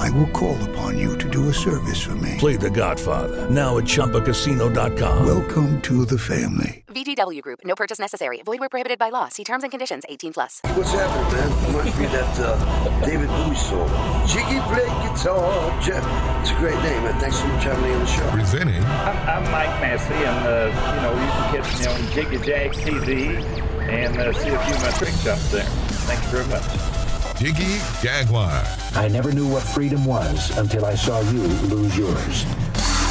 [0.00, 2.36] I will call upon you to do a service for me.
[2.38, 5.26] Play The Godfather now at ChumbaCasino.com.
[5.26, 6.84] Welcome to the family.
[6.88, 7.60] VGW Group.
[7.64, 8.40] No purchase necessary.
[8.42, 9.28] Void where prohibited by law.
[9.28, 10.04] See terms and conditions.
[10.08, 10.60] 18 plus.
[10.74, 11.52] What's happening, man?
[11.52, 13.88] I must be that uh, David Bowie song.
[14.26, 16.04] Jiggy play guitar, Jeff.
[16.40, 17.20] It's a great name, man.
[17.20, 18.30] Thanks so much for having me on the show.
[18.30, 18.82] Presenting.
[18.82, 22.72] I'm, I'm Mike Massey, and uh, you know you can catch me on Jiggy Jag
[22.72, 23.44] TV
[23.82, 25.64] and uh, see a few of my trick shots there.
[26.08, 26.99] Thank you very much.
[27.40, 28.62] Jiggy Jaguar.
[28.94, 32.42] I never knew what freedom was until I saw you lose yours.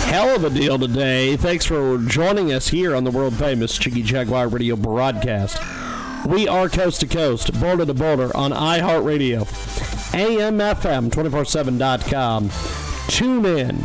[0.05, 1.35] Hell of a deal today.
[1.35, 5.57] Thanks for joining us here on the world famous Jiggy Jaguar radio broadcast.
[6.27, 9.47] We are coast to coast, border to border on iHeartRadio,
[10.11, 12.51] AMFM247.com.
[13.07, 13.77] Tune in.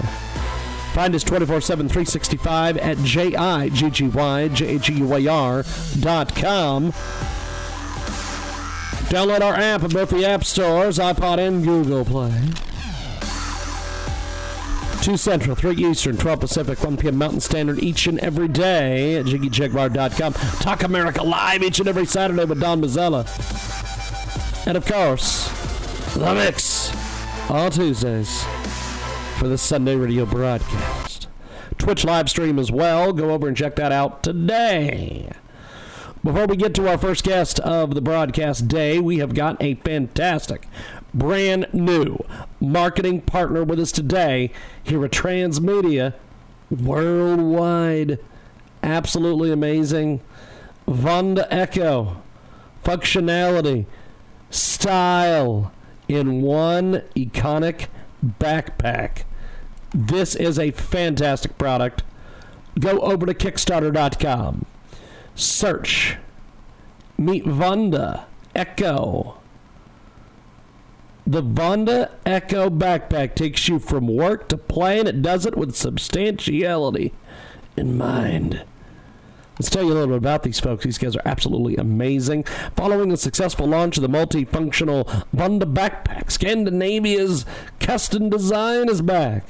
[0.93, 2.99] Find us 24 7 365 at
[6.01, 6.93] dot com.
[9.09, 12.33] Download our app at both the App Stores, iPod, and Google Play.
[15.03, 17.17] 2 Central, 3 Eastern, 12 Pacific, 1 p.m.
[17.17, 20.33] Mountain Standard each and every day at JiggyJaguar.com.
[20.33, 23.27] Talk America Live each and every Saturday with Don Mazzella.
[24.67, 25.47] And of course,
[26.15, 26.91] The Mix
[27.51, 28.45] on Tuesdays
[29.37, 31.29] for the Sunday radio broadcast.
[31.77, 33.13] Twitch live stream as well.
[33.13, 35.31] Go over and check that out today.
[36.25, 39.75] Before we get to our first guest of the broadcast day, we have got a
[39.75, 40.67] fantastic,
[41.13, 42.17] brand new
[42.59, 44.51] marketing partner with us today
[44.83, 46.15] here at Transmedia
[46.71, 48.19] Worldwide.
[48.83, 50.23] Absolutely amazing.
[50.89, 52.23] Vonda Echo.
[52.83, 53.85] Functionality,
[54.49, 55.73] style
[56.09, 57.89] in one iconic
[58.25, 59.25] backpack.
[59.95, 62.03] This is a fantastic product.
[62.81, 64.65] Go over to Kickstarter.com.
[65.35, 66.17] Search.
[67.19, 68.25] Meet Vonda
[68.55, 69.39] Echo.
[71.27, 75.75] The Vonda Echo backpack takes you from work to play, and it does it with
[75.75, 77.15] substantiality
[77.77, 78.65] in mind.
[79.59, 80.85] Let's tell you a little bit about these folks.
[80.85, 82.43] These guys are absolutely amazing.
[82.77, 87.47] Following the successful launch of the multifunctional Vonda backpack, Scandinavia's
[87.79, 89.47] custom design is back.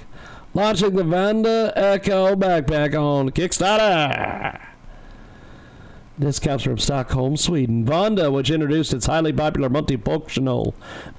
[0.53, 4.61] Launching the Vonda Echo backpack on Kickstarter.
[6.17, 7.85] This comes from Stockholm, Sweden.
[7.85, 10.75] Vonda, which introduced its highly popular multifunctional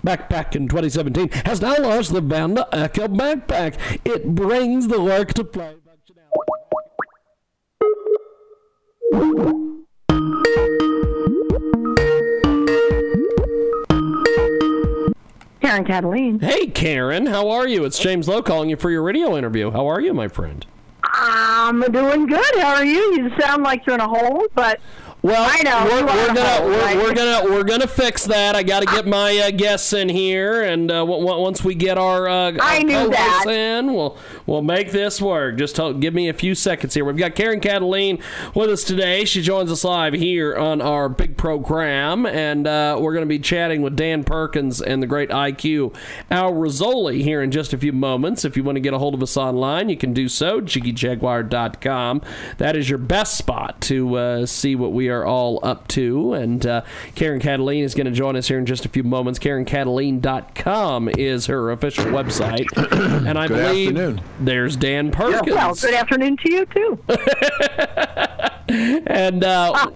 [0.05, 3.75] backpack in 2017, has now launched the Vonda Echo backpack.
[4.05, 5.75] It brings the work to play
[15.61, 16.41] Karen Kataline.
[16.41, 17.83] Hey, Karen, how are you?
[17.83, 19.71] It's James Lowe calling you for your radio interview.
[19.71, 20.65] How are you, my friend?
[21.17, 22.55] I'm doing good.
[22.55, 22.99] How are you?
[23.15, 24.81] You sound like you're in a hole, but
[25.25, 26.97] well, I know we're, we're gonna hole, we're, right?
[26.97, 28.55] we're, gonna we're gonna fix that.
[28.55, 31.73] I got to get my uh, guests in here, and uh, w- w- once we
[31.73, 33.45] get our, uh, I our knew that.
[33.47, 35.57] in, we'll we'll make this work.
[35.57, 37.03] Just tell, give me a few seconds here.
[37.03, 38.21] We've got Karen Kataline
[38.53, 39.25] with us today.
[39.25, 43.39] She joins us live here on our big program, and uh, we're going to be
[43.39, 45.95] chatting with Dan Perkins and the great IQ
[46.29, 48.45] Al Rassooli here in just a few moments.
[48.45, 50.61] If you want to get a hold of us online, you can do so.
[50.61, 52.21] JiggyJaguar.com.
[52.59, 56.33] That is your best spot to uh, see what we are all up to.
[56.33, 56.81] And uh,
[57.13, 59.37] Karen Kataline is going to join us here in just a few moments.
[59.37, 62.65] KarenKataline.com is her official website.
[63.27, 64.21] and I Good believe afternoon.
[64.39, 65.55] there's Dan Perkins.
[65.55, 66.99] well, good afternoon to you too.
[69.07, 69.91] and uh,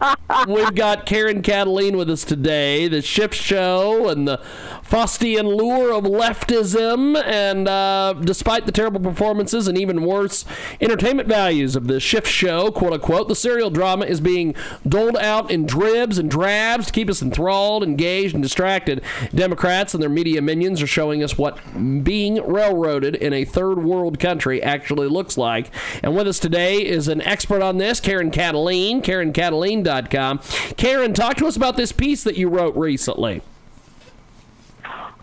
[0.47, 2.87] we've got Karen Kataline with us today.
[2.87, 4.39] The Schiff Show and the
[4.89, 7.21] Faustian lure of leftism.
[7.23, 10.45] And uh, despite the terrible performances and even worse
[10.81, 14.55] entertainment values of the Schiff Show, quote unquote, the serial drama is being
[14.87, 19.03] doled out in dribs and drabs to keep us enthralled, engaged, and distracted.
[19.33, 21.59] Democrats and their media minions are showing us what
[22.03, 25.69] being railroaded in a third world country actually looks like.
[26.01, 30.39] And with us today is an expert on this, Karen Kataline, KarenKataline.com.
[30.77, 33.41] Karen, talk to us about this piece that you wrote recently.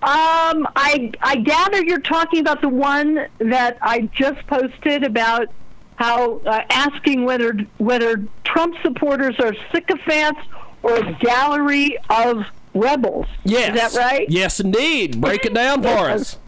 [0.02, 5.48] Um, I I gather you're talking about the one that I just posted about
[5.96, 10.40] how uh, asking whether whether Trump supporters are sycophants
[10.82, 12.44] or a gallery of
[12.74, 13.26] rebels.
[13.44, 13.74] Yes.
[13.74, 14.28] Is that right?
[14.28, 15.20] Yes, indeed.
[15.20, 16.38] Break it down for us.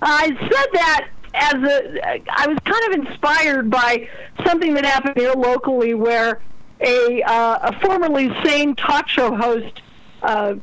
[0.00, 4.08] I said that as a, I was kind of inspired by
[4.44, 6.40] something that happened here locally, where
[6.80, 9.82] a uh, a formerly sane talk show host
[10.22, 10.54] uh,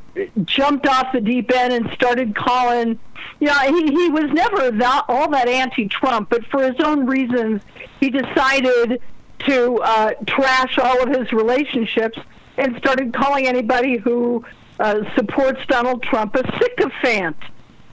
[0.44, 2.98] jumped off the deep end and started calling.
[3.38, 7.62] You know, he he was never that, all that anti-Trump, but for his own reasons,
[8.00, 9.00] he decided
[9.40, 12.18] to uh, trash all of his relationships
[12.56, 14.44] and started calling anybody who
[14.78, 17.36] uh, supports Donald Trump a sycophant,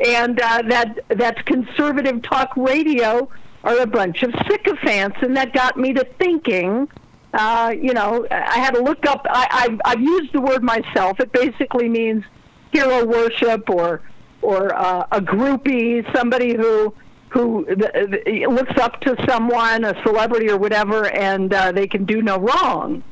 [0.06, 3.30] and uh, that that conservative talk radio
[3.64, 6.90] are a bunch of sycophants, and that got me to thinking.
[7.34, 9.26] Uh, you know, I had to look up.
[9.30, 11.20] I, I've, I've used the word myself.
[11.20, 12.24] It basically means
[12.72, 14.02] hero worship or
[14.42, 16.94] or uh, a groupie, somebody who
[17.30, 22.06] who th- th- looks up to someone, a celebrity or whatever, and uh, they can
[22.06, 23.04] do no wrong.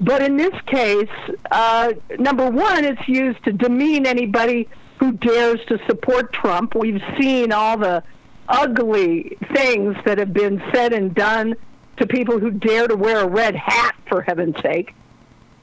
[0.00, 1.10] But in this case,
[1.50, 4.66] uh, number one, it's used to demean anybody
[4.98, 6.74] who dares to support Trump.
[6.74, 8.02] We've seen all the
[8.48, 11.54] ugly things that have been said and done
[12.00, 14.94] to people who dare to wear a red hat, for heaven's sake.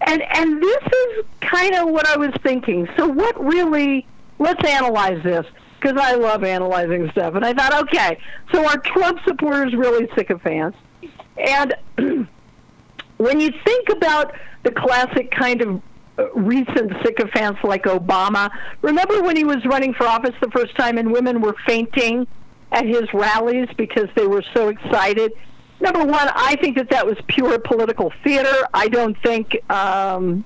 [0.02, 2.88] And and this is kind of what I was thinking.
[2.98, 4.08] So what really?
[4.40, 5.46] Let's analyze this
[5.80, 7.36] because I love analyzing stuff.
[7.36, 8.20] And I thought, okay,
[8.52, 10.78] so are Trump supporters really sycophants?
[11.38, 11.76] And
[13.18, 14.34] when you think about
[14.64, 15.82] the classic kind of
[16.20, 18.52] uh, recent sycophants like Obama,
[18.82, 22.28] remember when he was running for office the first time and women were fainting
[22.72, 25.32] at his rallies because they were so excited?
[25.80, 28.68] Number one, I think that that was pure political theater.
[28.74, 30.44] I don't think um,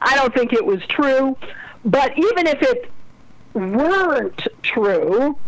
[0.00, 1.36] I don't think it was true.
[1.84, 2.90] But even if it
[3.54, 5.38] weren't true,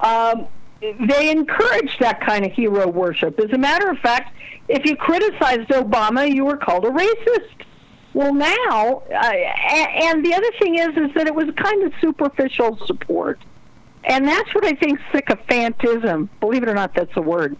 [0.00, 0.46] um,
[0.80, 3.38] they encouraged that kind of hero worship.
[3.38, 4.36] As a matter of fact,
[4.68, 7.64] if you criticized Obama, you were called a racist.
[8.12, 12.78] Well, now, uh, and the other thing is, is that it was kind of superficial
[12.86, 13.40] support,
[14.06, 16.28] and that's what I think sycophantism.
[16.40, 17.56] Believe it or not, that's a word.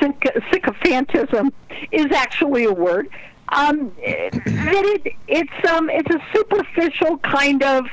[0.00, 1.52] Sycophantism
[1.92, 3.08] is actually a word.
[3.50, 7.86] Um, that it, it's um, it's a superficial kind of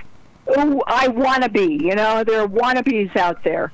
[0.47, 1.79] oh, I want to be.
[1.81, 3.71] You know, there are wannabes out there.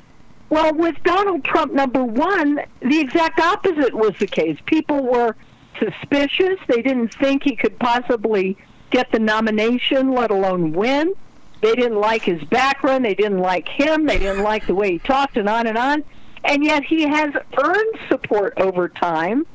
[0.50, 4.58] Well, with Donald Trump, number one, the exact opposite was the case.
[4.66, 5.36] People were
[5.78, 6.60] suspicious.
[6.68, 8.58] They didn't think he could possibly
[8.90, 11.14] get the nomination, let alone win.
[11.62, 13.04] They didn't like his background.
[13.06, 14.06] They didn't like him.
[14.06, 16.04] They didn't like the way he talked, and on and on.
[16.44, 19.46] And yet he has earned support over time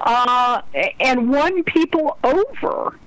[0.00, 0.62] uh,
[1.00, 2.98] and won people over.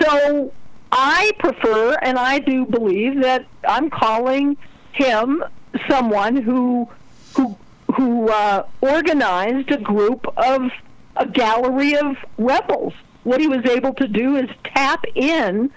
[0.00, 0.52] So
[0.92, 4.56] I prefer, and I do believe that I'm calling
[4.92, 5.42] him
[5.88, 6.88] someone who
[7.34, 7.56] who
[7.94, 10.70] who uh, organized a group of
[11.16, 12.92] a gallery of rebels.
[13.24, 15.70] What he was able to do is tap in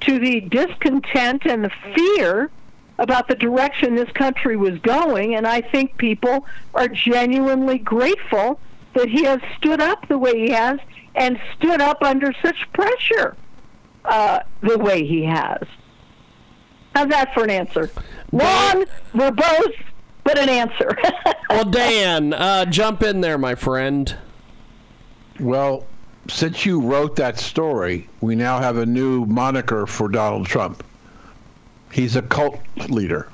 [0.00, 2.50] to the discontent and the fear
[2.98, 8.58] about the direction this country was going, and I think people are genuinely grateful
[8.94, 10.80] that he has stood up the way he has
[11.14, 13.36] and stood up under such pressure
[14.04, 15.62] uh, the way he has.
[16.94, 17.90] How's that for an answer?
[18.32, 19.74] Long, verbose,
[20.24, 20.96] but an answer.
[21.50, 24.16] well, Dan, uh, jump in there, my friend.
[25.38, 25.86] Well,
[26.28, 30.84] since you wrote that story, we now have a new moniker for Donald Trump.
[31.90, 33.28] He's a cult leader.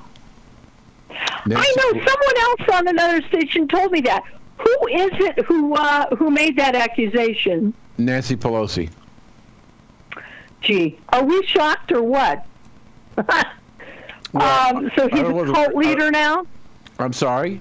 [1.47, 4.23] Nancy, I know someone else on another station told me that.
[4.57, 7.75] Who is it who uh, who made that accusation?
[7.99, 8.89] Nancy Pelosi.
[10.63, 12.47] Gee, are we shocked or what?
[14.33, 16.47] well, um, so he's a cult leader now.
[16.99, 17.61] I'm sorry.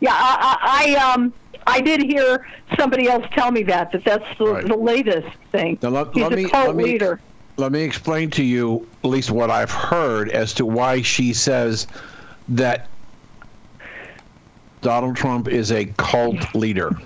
[0.00, 1.32] Yeah, I, I, um
[1.66, 2.46] I did hear
[2.78, 4.66] somebody else tell me that that that's the, right.
[4.66, 5.78] the latest thing.
[5.82, 7.20] Now, let, he's let a me, cult let me, leader.
[7.56, 11.86] Let me explain to you at least what I've heard as to why she says
[12.48, 12.88] that
[14.80, 16.96] Donald Trump is a cult leader.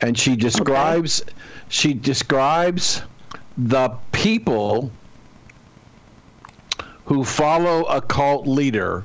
[0.00, 1.32] And she describes okay.
[1.68, 3.02] she describes
[3.56, 4.90] the people
[7.04, 9.04] who follow a cult leader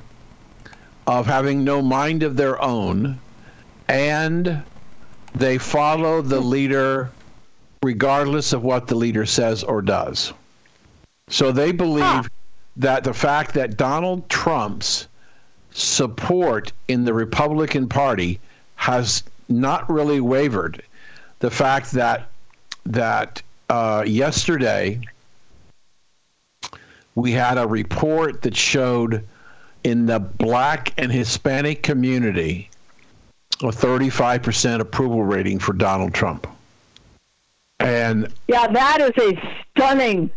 [1.06, 3.18] of having no mind of their own
[3.88, 4.62] and
[5.34, 7.10] they follow the leader
[7.82, 10.32] regardless of what the leader says or does.
[11.28, 12.22] So they believe huh.
[12.76, 15.08] that the fact that Donald Trump's
[15.72, 18.40] support in the Republican Party
[18.76, 20.82] has not really wavered.
[21.38, 22.28] The fact that
[22.86, 25.00] that uh, yesterday
[27.14, 29.26] we had a report that showed
[29.84, 32.68] in the black and Hispanic community
[33.62, 36.46] a 35% approval rating for Donald Trump.
[37.78, 40.30] And yeah, that is a stunning,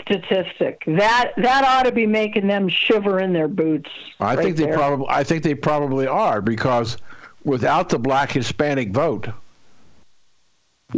[0.00, 0.82] statistic.
[0.86, 3.90] That that ought to be making them shiver in their boots.
[4.20, 4.74] I right think they there.
[4.74, 6.96] probably I think they probably are because
[7.44, 9.28] without the black Hispanic vote,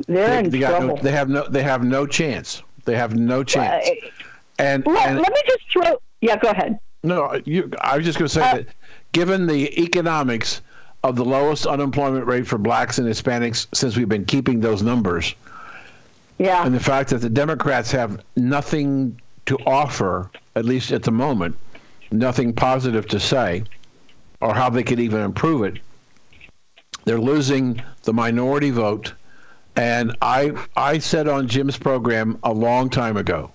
[0.07, 0.87] they're they, in they trouble.
[0.88, 2.62] no, they have no they have no chance.
[2.85, 3.88] They have no chance.
[3.88, 4.09] Uh,
[4.61, 5.99] And, let, and let me just throw.
[6.21, 6.78] Yeah, go ahead.
[7.04, 8.66] No, you, I was just going to say Uh, that
[9.12, 10.62] given the economics
[11.04, 15.34] of the lowest unemployment rate for blacks and Hispanics since we've been keeping those numbers,
[16.38, 16.64] Yeah.
[16.66, 21.56] and the fact that the Democrats have nothing to offer, at least at the moment,
[22.11, 23.64] nothing positive to say,
[24.40, 25.78] or how they could even improve it.
[27.04, 29.12] They're losing the minority vote,
[29.76, 33.50] and I I said on Jim's program a long time ago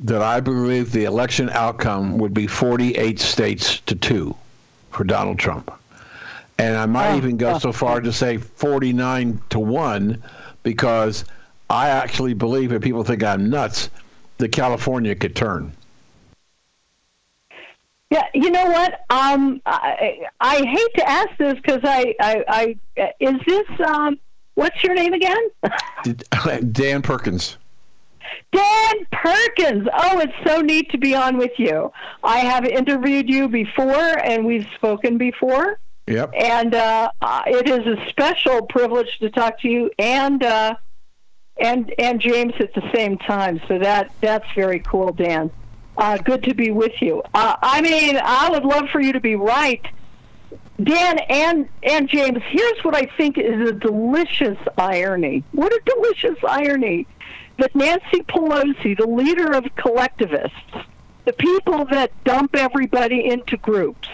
[0.00, 4.34] that I believe the election outcome would be 48 states to two
[4.90, 5.70] for Donald Trump.
[6.58, 10.22] And I might Oh, even go oh, so far to say 49 to 1
[10.62, 11.24] because
[11.68, 13.90] I actually believe, if people think I'm nuts,
[14.38, 15.72] that California could turn.
[18.10, 19.00] Yeah, you know what?
[19.08, 24.18] Um, I, I hate to ask this because I, I, I, is this um,
[24.54, 25.50] what's your name again?
[26.72, 27.56] Dan Perkins.
[28.52, 29.88] Dan Perkins.
[29.92, 31.92] Oh, it's so neat to be on with you.
[32.22, 36.32] I have interviewed you before, and we've spoken before, Yep.
[36.36, 40.74] and uh, uh, it is a special privilege to talk to you and uh,
[41.58, 43.60] and and James at the same time.
[43.68, 45.50] So that that's very cool, Dan.
[45.96, 47.22] Uh, good to be with you.
[47.34, 49.84] Uh, I mean, I would love for you to be right.
[50.82, 55.44] Dan and and James, here's what I think is a delicious irony.
[55.52, 57.06] What a delicious irony
[57.58, 60.56] that Nancy Pelosi, the leader of collectivists,
[61.24, 64.08] the people that dump everybody into groups,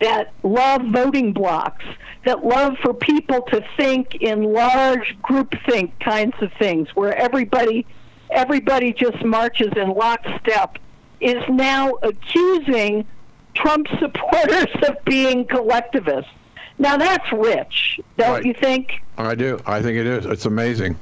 [0.00, 1.84] that love voting blocks,
[2.24, 7.86] that love for people to think in large groupthink kinds of things, where everybody
[8.30, 10.78] everybody just marches in lockstep,
[11.20, 13.06] is now accusing
[13.54, 16.30] Trump supporters of being collectivists.
[16.78, 18.44] Now that's rich, don't Right.
[18.46, 19.02] you think?
[19.18, 19.60] I do.
[19.66, 20.24] I think it is.
[20.24, 20.96] It's amazing.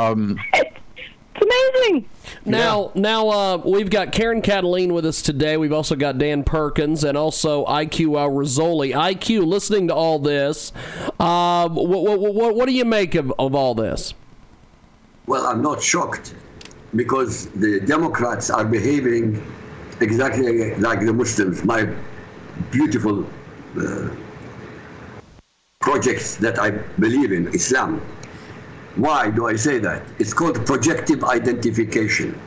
[0.00, 0.38] Um,
[1.36, 2.08] It's, it's amazing.
[2.44, 5.56] Now, now uh, we've got Karen Kataline with us today.
[5.56, 8.92] We've also got Dan Perkins and also IQ Al Rassooli.
[8.94, 10.72] IQ, listening to all this,
[11.20, 14.14] uh, what, what, what, what do you make of, of all this?
[15.26, 16.34] Well, I'm not shocked
[16.94, 19.42] because the Democrats are behaving
[20.00, 21.64] exactly like the Muslims.
[21.64, 21.88] My
[22.70, 23.24] beautiful
[23.78, 24.08] uh,
[25.80, 28.00] projects that I believe in, Islam.
[28.96, 30.02] Why do I say that?
[30.18, 32.38] It's called projective identification.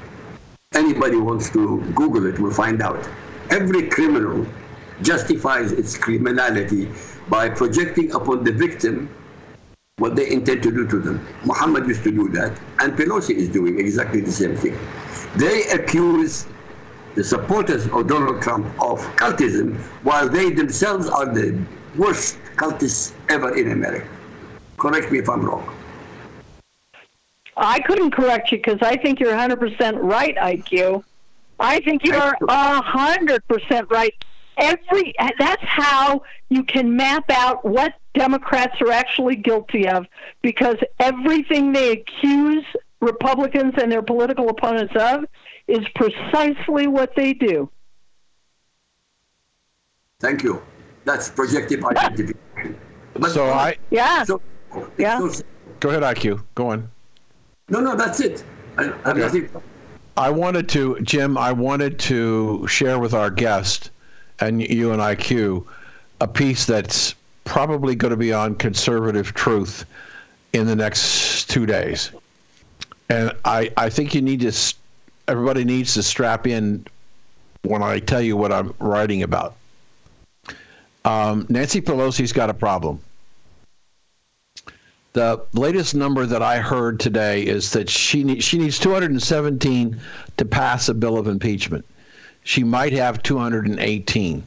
[0.75, 3.07] Anybody wants to Google it will find out.
[3.49, 4.45] Every criminal
[5.01, 6.87] justifies its criminality
[7.29, 9.09] by projecting upon the victim
[9.97, 11.25] what they intend to do to them.
[11.45, 14.77] Muhammad used to do that, and Pelosi is doing exactly the same thing.
[15.37, 16.45] They accuse
[17.15, 21.59] the supporters of Donald Trump of cultism, while they themselves are the
[21.97, 24.07] worst cultists ever in America.
[24.77, 25.75] Correct me if I'm wrong.
[27.57, 31.03] I couldn't correct you because I think you're 100% right, IQ.
[31.59, 34.13] I think you are 100% right.
[34.57, 40.05] Every that's how you can map out what Democrats are actually guilty of
[40.41, 42.63] because everything they accuse
[43.01, 45.25] Republicans and their political opponents of
[45.67, 47.69] is precisely what they do.
[50.21, 50.62] Thank you.
[51.03, 52.79] That's projective identification.
[53.29, 54.24] So I Yeah.
[54.24, 54.41] so,
[54.97, 55.19] Yeah.
[55.19, 55.43] so-
[55.81, 56.43] go ahead, IQ.
[56.55, 56.89] Go on.
[57.69, 58.43] No, no, that's it.
[58.77, 59.19] I, Okay.
[59.19, 59.50] nothing.
[60.17, 63.89] I wanted to, Jim, I wanted to share with our guest
[64.39, 65.65] and you and IQ
[66.22, 69.86] a piece that's probably going to be on conservative truth
[70.53, 72.12] in the next two days.
[73.10, 74.53] And I, I think you need to,
[75.27, 76.86] everybody needs to strap in
[77.63, 79.55] when I tell you what I'm writing about.
[81.03, 83.00] Um, Nancy Pelosi's got a problem.
[85.15, 89.98] The latest number that I heard today is that she need, she needs 217
[90.36, 91.86] to pass a bill of impeachment.
[92.43, 94.43] She might have 218.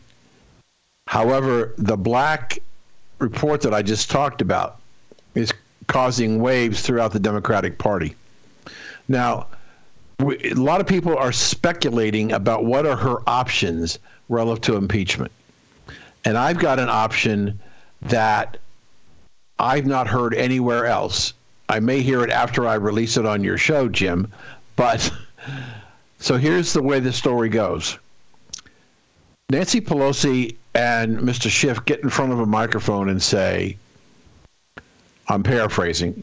[1.07, 2.59] However, the black
[3.19, 4.79] report that I just talked about
[5.35, 5.55] is
[5.87, 8.15] causing waves throughout the Democratic Party.
[9.09, 9.47] Now,
[10.19, 13.99] we, a lot of people are speculating about what are her options
[14.29, 15.33] relative to impeachment.
[16.27, 17.59] And I've got an option
[18.03, 18.59] that
[19.59, 21.33] I've not heard anywhere else.
[21.69, 24.33] I may hear it after I release it on your show, Jim.
[24.77, 25.13] But
[26.19, 27.99] so here's the way the story goes
[29.51, 31.51] Nancy Pelosi and Mr.
[31.51, 33.77] Schiff get in front of a microphone and say,
[35.29, 36.23] I'm paraphrasing,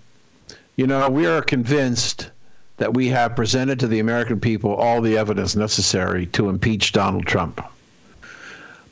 [0.75, 2.31] you know, we are convinced
[2.77, 7.25] that we have presented to the American people all the evidence necessary to impeach Donald
[7.25, 7.63] Trump.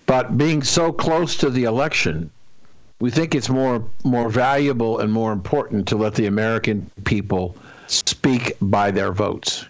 [0.05, 2.29] But being so close to the election,
[2.99, 7.55] we think it's more more valuable and more important to let the American people
[7.87, 9.65] speak by their votes.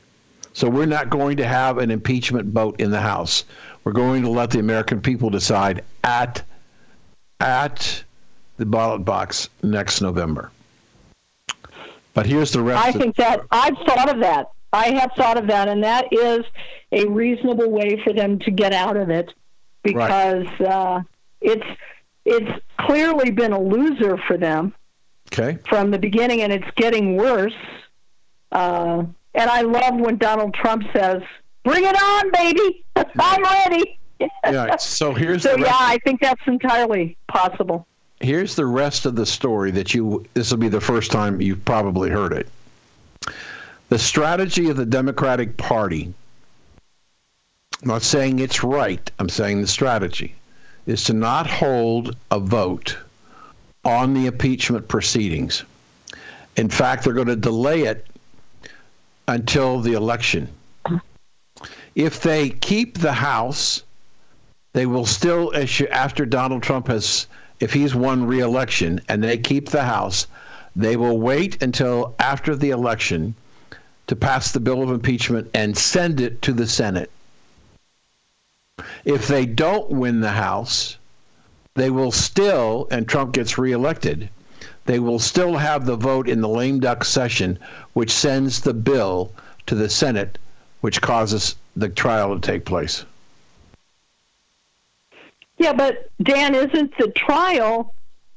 [0.54, 3.46] So we're not going to have an impeachment vote in the House.
[3.84, 6.44] We're going to let the American people decide at
[7.40, 8.04] at
[8.58, 10.52] the ballot box next November.
[12.14, 12.86] But here's the rest.
[12.86, 14.52] I think that I've thought of that.
[14.72, 16.46] I have thought of that, and that is
[16.92, 19.34] a reasonable way for them to get out of it
[19.84, 21.02] because uh,
[21.42, 21.66] it's
[22.26, 24.74] it's clearly been a loser for them
[25.32, 25.58] okay.
[25.68, 27.54] from the beginning, and it's getting worse.
[28.52, 29.04] Uh,
[29.36, 31.22] and I love when Donald Trump says,
[31.64, 32.86] "Bring it on, baby!
[32.96, 34.00] I'm ready."
[34.46, 34.78] Yeah.
[34.78, 37.88] So here's So yeah, I think that's entirely possible.
[38.20, 40.26] here's the rest of the story that you.
[40.34, 42.48] This will be the first time you've probably heard it.
[43.90, 46.14] The strategy of the Democratic Party.
[47.82, 49.12] I'm not saying it's right.
[49.20, 50.36] I'm saying the strategy
[50.86, 52.98] is to not hold a vote
[53.86, 55.64] on the impeachment proceedings.
[56.56, 58.06] In fact, they're going to delay it
[59.28, 60.48] until the election.
[61.96, 63.84] If they keep the House,
[64.74, 67.28] they will still issue after Donald Trump has,
[67.60, 70.28] if he's won re-election and they keep the House,
[70.76, 73.36] they will wait until after the election
[74.08, 77.12] to pass the bill of impeachment and send it to the Senate.
[79.06, 80.98] If they don't win the House,
[81.76, 84.30] they will still, and Trump gets reelected,
[84.86, 87.60] they will still have the vote in the lame duck session,
[87.94, 89.32] which sends the bill
[89.68, 90.38] to the Senate,
[90.82, 93.06] which causes the trial to take place.
[95.58, 97.94] Yeah, but Dan, isn't the trial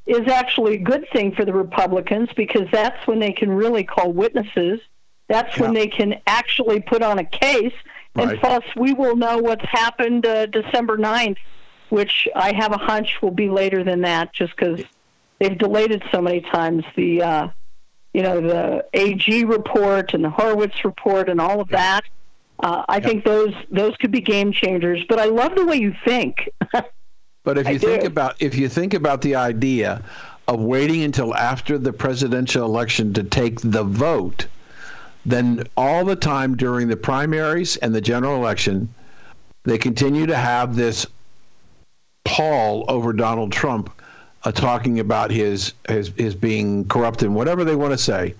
[0.07, 4.13] is actually a good thing for the Republicans because that's when they can really call
[4.13, 4.81] witnesses.
[5.29, 7.73] That's when they can actually put on a case.
[8.19, 11.39] And plus, we will know what's happened uh, December 9th,
[11.91, 14.83] which I have a hunch will be later than that just because
[15.39, 16.85] they've delayed it so many times.
[16.97, 17.49] The, uh,
[18.13, 22.03] you know, the AG report and the Horowitz report and all of that.
[22.59, 25.05] Uh, I think those those could be game changers.
[25.07, 26.49] But I love the way you think.
[27.47, 28.09] But if I you think do.
[28.09, 30.03] about if you think about the idea
[30.49, 34.49] of waiting until after the presidential election to take the vote,
[35.27, 38.89] then all the time during the primaries and the general election,
[39.65, 41.05] they continue to have this
[42.25, 43.91] pall over Donald Trump,
[44.45, 48.35] uh, talking about his his his being corrupt and whatever they want to say.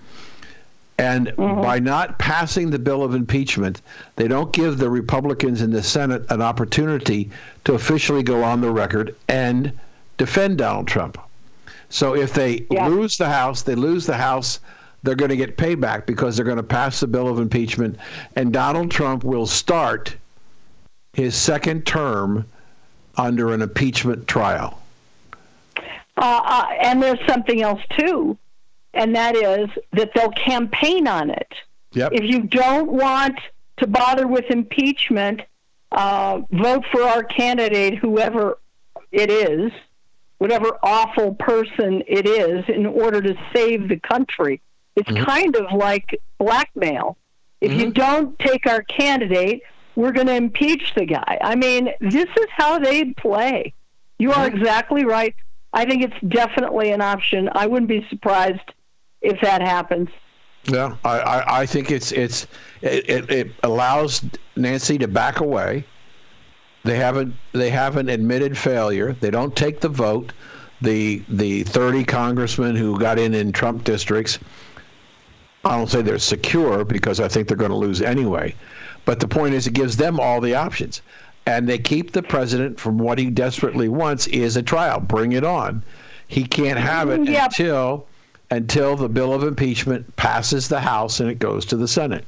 [0.99, 3.81] And by not passing the bill of impeachment,
[4.15, 7.29] they don't give the Republicans in the Senate an opportunity
[7.65, 9.71] to officially go on the record and
[10.17, 11.19] defend Donald Trump.
[11.89, 12.87] So if they Yeah.
[12.87, 14.59] lose the House, they lose the House,
[15.07, 17.97] they're going to get payback because they're going to pass the bill of impeachment,
[18.35, 20.13] and Donald Trump will start
[21.13, 22.45] his second term
[23.15, 24.81] under an impeachment trial.
[26.17, 28.37] Uh, uh, and there's something else too,
[28.93, 31.53] and that is that they'll campaign on it.
[31.93, 32.11] Yep.
[32.11, 33.39] If you don't want
[33.77, 35.41] to bother with impeachment,
[35.93, 38.57] uh, vote for our candidate, whoever
[39.13, 39.71] it is,
[40.39, 44.61] whatever awful person it is, in order to save the country.
[44.97, 45.23] It's mm-hmm.
[45.23, 47.17] kind of like blackmail.
[47.61, 47.91] If you mm-hmm.
[47.91, 49.61] don't take our candidate,
[49.95, 51.37] we're going to impeach the guy.
[51.41, 53.73] I mean, this is how they play.
[54.17, 54.57] You are mm-hmm.
[54.57, 55.35] exactly right.
[55.71, 57.47] I think it's definitely an option.
[57.51, 58.73] I wouldn't be surprised
[59.21, 60.09] if that happens.
[60.65, 62.47] Yeah, I, I, I think it's it's
[62.81, 65.85] it, it, it allows Nancy to back away.
[66.83, 69.13] They haven't they haven't admitted failure.
[69.13, 70.33] They don't take the vote.
[70.81, 74.39] The the 30 congressmen who got in in Trump districts,
[75.67, 78.55] I don't say they're secure because I think they're going to lose anyway.
[79.05, 81.01] But the point is, it gives them all the options,
[81.45, 84.99] and they keep the president from what he desperately wants is a trial.
[84.99, 85.83] Bring it on.
[86.27, 87.45] He can't have it Yep.
[87.45, 88.07] until
[88.49, 92.23] until the bill of impeachment passes the House and it goes to the Senate.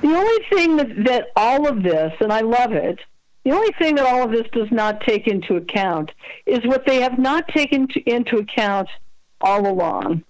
[0.00, 2.98] The only thing that, that all of this, and I love it,
[3.44, 6.12] the only thing that all of this does not take into account
[6.46, 8.88] is what they have not taken to, into account
[9.42, 10.24] all along,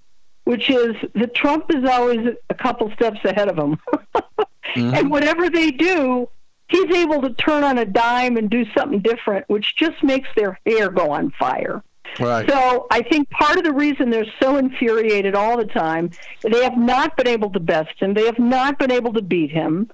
[0.47, 3.79] which is that Trump is always a couple steps ahead of them.
[4.77, 6.29] And whatever they do,
[6.69, 10.59] he's able to turn on a dime and do something different, which just makes their
[10.67, 11.83] hair go on fire.
[12.21, 12.49] Right.
[12.49, 16.11] So I think part of the reason they're so infuriated all the time,
[16.43, 18.15] they have not been able to best him.
[18.15, 19.91] They have not been able to beat him.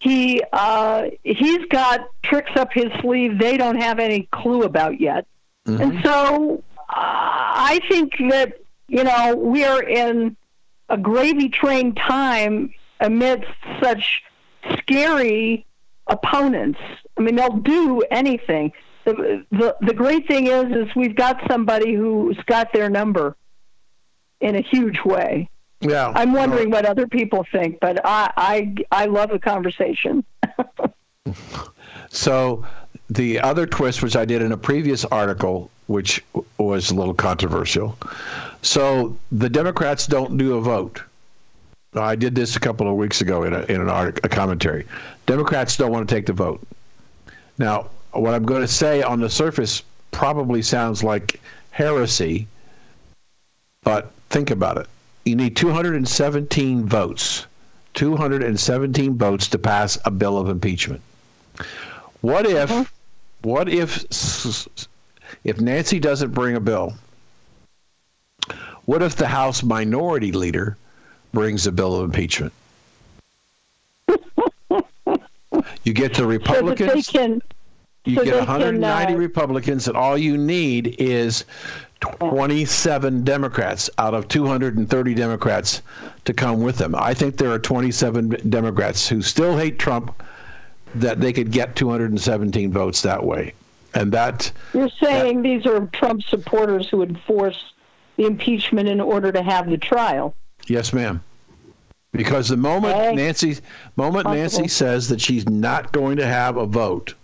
[0.00, 5.26] He uh, he's got tricks up his sleeve they don't have any clue about yet,
[5.64, 10.36] and so uh, I think that you know we are in
[10.88, 13.50] a gravy train time amidst
[13.82, 14.22] such
[14.78, 15.66] scary
[16.06, 16.78] opponents.
[17.16, 18.72] I mean, they'll do anything.
[19.04, 23.36] The, the the great thing is, is we've got somebody who's got their number
[24.40, 25.50] in a huge way.
[25.80, 30.24] Yeah, I'm wondering what other people think, but I I, I love the conversation.
[32.14, 32.64] So
[33.10, 36.24] the other twist, which I did in a previous article, which
[36.58, 37.98] was a little controversial.
[38.64, 41.02] So the Democrats don't do a vote.
[41.94, 44.86] I did this a couple of weeks ago in, a, in an article, a commentary.
[45.26, 46.66] Democrats don't want to take the vote.
[47.58, 51.40] Now, what I'm going to say on the surface probably sounds like
[51.72, 52.46] heresy,
[53.82, 54.86] but think about it.
[55.26, 57.46] You need 217 votes,
[57.92, 61.02] 217 votes to pass a bill of impeachment.
[62.22, 63.48] What if, mm-hmm.
[63.48, 64.04] what if,
[65.44, 66.94] if Nancy doesn't bring a bill?
[68.86, 70.76] What if the House Minority Leader
[71.32, 72.52] brings a bill of impeachment?
[75.84, 77.06] you get the Republicans.
[77.06, 77.42] So that can,
[78.04, 81.44] you so get 190 can, uh, Republicans, and all you need is
[82.00, 85.80] 27 Democrats out of 230 Democrats
[86.26, 86.94] to come with them.
[86.94, 90.22] I think there are 27 Democrats who still hate Trump
[90.94, 93.54] that they could get 217 votes that way.
[93.94, 97.73] And that You're saying these are Trump supporters who would force
[98.16, 100.34] the impeachment in order to have the trial.
[100.66, 101.22] Yes, ma'am.
[102.12, 103.16] Because the moment.
[103.16, 103.58] Nancy
[103.96, 107.14] moment Nancy says that she's not going to have a vote,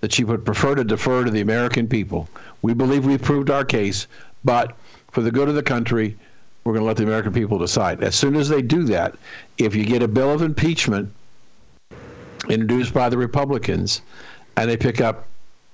[0.00, 2.28] that she would prefer to defer to the American people.
[2.60, 4.06] We believe we've proved our case,
[4.44, 4.76] but
[5.10, 6.16] for the good of the country,
[6.64, 8.02] we're going to let the American people decide.
[8.02, 9.16] As soon as they do that,
[9.56, 11.10] if you get a bill of impeachment
[12.48, 14.02] introduced by the Republicans
[14.56, 15.26] and they pick up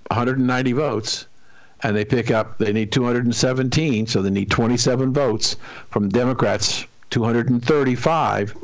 [0.08, 1.26] 190 votes
[1.82, 5.56] and they pick up they need 217 so they need 27 votes
[5.90, 8.56] from Democrats 235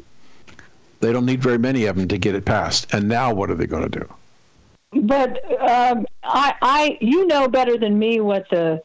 [1.00, 3.54] they don't need very many of them to get it passed and now what are
[3.54, 4.14] they going to do
[5.00, 8.82] But um, I, I, you know better than me what the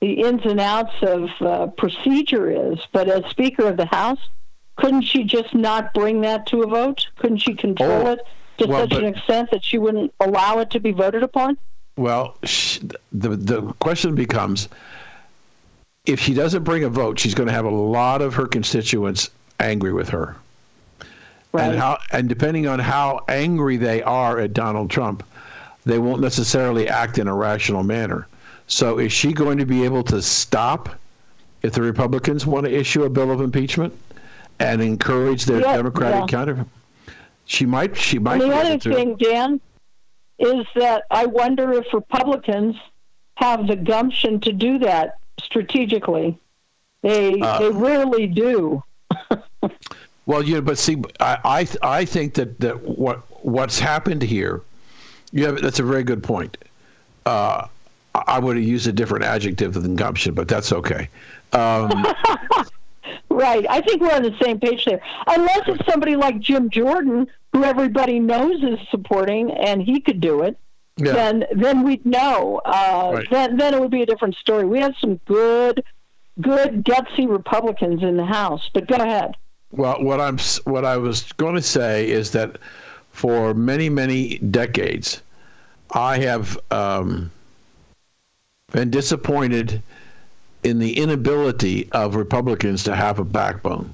[0.00, 2.78] the ins and outs of uh, procedure is.
[2.92, 4.18] But as Speaker of the House,
[4.76, 7.06] couldn't she just not bring that to a vote?
[7.16, 8.20] Couldn't she control Oh, it
[8.58, 11.56] to well, such but- an extent that she wouldn't allow it to be voted upon?
[11.96, 12.78] Well sh-
[13.12, 14.68] the the question becomes
[16.04, 19.30] if she doesn't bring a vote she's going to have a lot of her constituents
[19.60, 20.36] angry with her
[21.52, 21.70] Right.
[21.70, 25.22] and how and depending on how angry they are at Donald Trump,
[25.86, 28.26] they won't necessarily act in a rational manner.
[28.66, 30.90] So is she going to be able to stop
[31.62, 33.94] if the Republicans want to issue a bill of impeachment
[34.58, 36.26] and encourage their Yeah, Democratic yeah.
[36.26, 36.66] counter?
[37.46, 37.96] She might.
[37.96, 38.42] She might.
[38.42, 39.58] And the other thing, Dan,
[40.38, 42.76] is that I wonder if Republicans
[43.36, 46.38] have the gumption to do that strategically.
[47.02, 48.82] They Uh, they rarely do.
[50.26, 54.60] Well, yeah, but see, I I, I think that, that what what's happened here,
[55.30, 56.58] you have that's a very good point.
[57.24, 57.68] Uh,
[58.12, 61.08] I I would have used a different adjective than gumption, but that's okay.
[61.52, 62.06] Um,
[63.36, 63.66] Right.
[63.68, 65.00] I think we're on the same page there.
[65.26, 70.42] Unless it's somebody like Jim Jordan, who everybody knows is supporting, and he could do
[70.42, 70.58] it.
[70.98, 71.12] Yeah.
[71.12, 72.60] Then, then we'd know.
[72.64, 73.30] Uh, Right.
[73.30, 74.66] Then, then it would be a different story.
[74.66, 75.82] We have some good,
[76.40, 78.68] good gutsy Republicans in the House.
[78.74, 79.36] But go ahead.
[79.70, 82.58] Well, what I'm what I was going to say is that
[83.10, 85.22] for many many decades,
[85.90, 87.30] I have um,
[88.72, 89.82] been disappointed
[90.62, 93.92] in the inability of Republicans to have a backbone.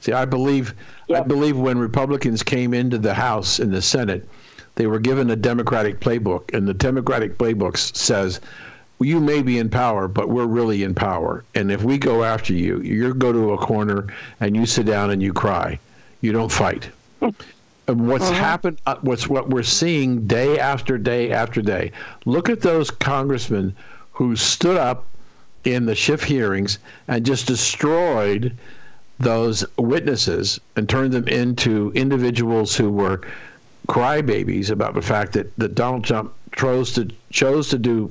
[0.00, 0.74] See, I believe
[1.14, 4.28] I believe when Republicans came into the House and the Senate,
[4.74, 8.40] they were given a Democratic playbook, and the Democratic playbook says.
[9.00, 11.44] You may be in power, but we're really in power.
[11.54, 14.08] And if we go after you, you go to a corner
[14.40, 15.78] and you sit down and you cry.
[16.20, 16.88] You don't fight.
[17.88, 21.92] And what's happened, uh, what's what we're seeing day after day after day.
[22.26, 23.74] Look at those congressmen
[24.12, 25.06] who stood up
[25.64, 28.52] in the Schiff hearings and just destroyed
[29.20, 33.20] those witnesses and turned them into individuals who were
[33.88, 38.10] crybabies about the fact that, that Donald Trump chose to chose to do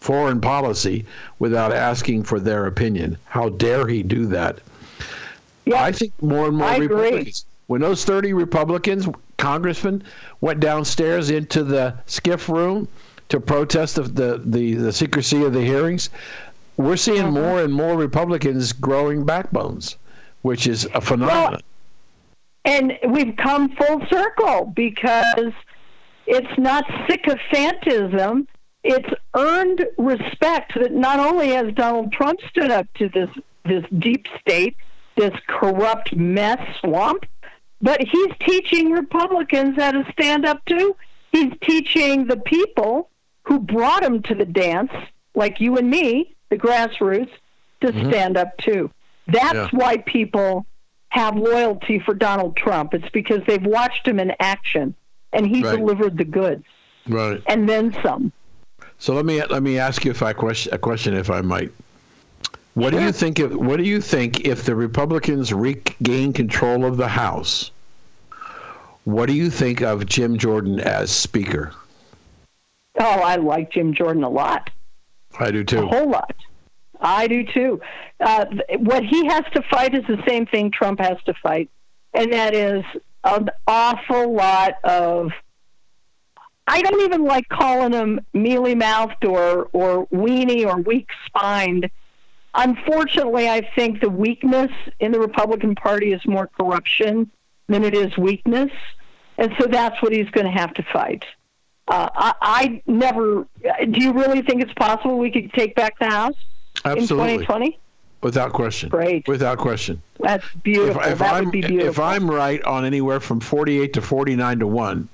[0.00, 1.04] foreign policy
[1.38, 3.16] without asking for their opinion.
[3.26, 4.58] How dare he do that?
[5.64, 5.82] Yeah.
[5.82, 6.86] I think more and more I agree.
[6.86, 7.44] Republicans.
[7.66, 10.02] When those 30 Republicans, congressmen,
[10.40, 12.88] went downstairs into the SCIF room
[13.28, 16.08] to protest the, the, the, the secrecy of the hearings,
[16.78, 17.30] we're seeing Uh-huh.
[17.30, 19.96] more and more Republicans growing backbones,
[20.42, 21.60] which is a phenomenon.
[22.64, 25.52] And we've come full circle because
[26.26, 28.46] it's not sycophantism.
[28.84, 33.30] It's earned respect that not only has Donald Trump stood up to this
[33.64, 34.76] this deep state,
[35.16, 37.26] this corrupt mess swamp,
[37.80, 40.96] but he's teaching Republicans how to stand up to.
[41.32, 43.10] He's teaching the people
[43.42, 44.92] who brought him to the dance,
[45.34, 47.30] like you and me, the grassroots,
[47.80, 48.08] to mm-hmm.
[48.10, 48.90] stand up too.
[49.28, 49.68] That's Yeah.
[49.72, 50.66] why people
[51.10, 52.94] have loyalty for Donald Trump.
[52.94, 54.94] It's because they've watched him in action
[55.32, 55.76] and he Right.
[55.76, 56.64] delivered the goods
[57.08, 57.40] Right.
[57.46, 58.32] and then some.
[58.98, 61.70] So let me let me ask you if I question a question if I might.
[62.74, 66.96] What do you think of what do you think if the Republicans regain control of
[66.96, 67.70] the House?
[69.04, 71.72] What do you think of Jim Jordan as Speaker?
[73.00, 74.70] Oh, I like Jim Jordan a lot.
[75.38, 75.84] I do too.
[75.84, 76.34] a whole lot.
[77.00, 77.80] I do too.
[78.20, 78.46] Uh,
[78.78, 81.70] what he has to fight is the same thing Trump has to fight,
[82.12, 82.84] and that is
[83.24, 85.30] an awful lot of.
[86.66, 91.90] I don't even like calling him mealy mouthed or or weenie or weak spined.
[92.54, 97.30] Unfortunately, I think the weakness in the Republican Party is more corruption
[97.68, 98.72] than it is weakness,
[99.36, 101.24] and so that's what he's going to have to fight.
[101.86, 103.46] Uh, I, I never.
[103.62, 106.34] Do you really think it's possible we could take back the House
[106.84, 107.34] Absolutely.
[107.34, 107.78] in 2020?
[108.20, 108.88] Without question.
[108.88, 109.28] Great.
[109.28, 110.02] Without question.
[110.18, 111.02] That's If, beautiful.
[111.02, 111.88] if that I'm would be beautiful.
[111.88, 115.08] if I'm right on anywhere from 48 to 49 to 1,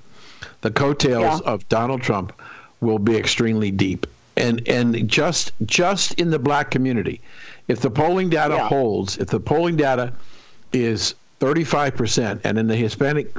[0.62, 1.52] the coattails Yeah.
[1.52, 2.32] of Donald Trump
[2.80, 4.06] will be extremely deep.
[4.36, 7.20] And and just just in the black community.
[7.68, 8.68] If the polling data Yeah.
[8.68, 10.12] holds, if the polling data
[10.72, 13.30] is 35% and in the Hispanic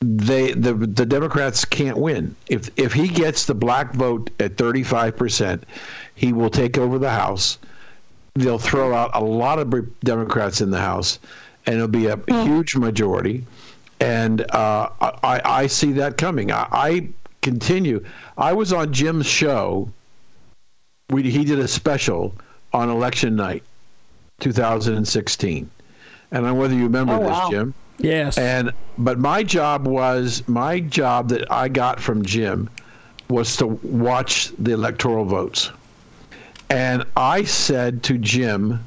[0.00, 2.34] they the the Democrats can't win.
[2.48, 5.62] If if he gets the black vote at 35%,
[6.14, 7.58] he will take over the House.
[8.34, 11.18] They'll throw out a lot of Democrats in the House,
[11.64, 13.44] and it'll be a huge majority.
[14.00, 16.52] And uh, I I see that coming.
[16.52, 17.08] I, I
[17.40, 18.04] continue.
[18.36, 19.88] I was on Jim's show.
[21.08, 22.34] We he did a special
[22.74, 23.62] on election night,
[24.40, 25.70] 2016.
[26.32, 27.50] And I don't whether you remember Oh, this, wow.
[27.50, 27.74] Jim.
[27.98, 28.38] Yes.
[28.38, 32.68] And but my job was my job that I got from Jim
[33.28, 35.70] was to watch the electoral votes.
[36.70, 38.84] And I said to Jim,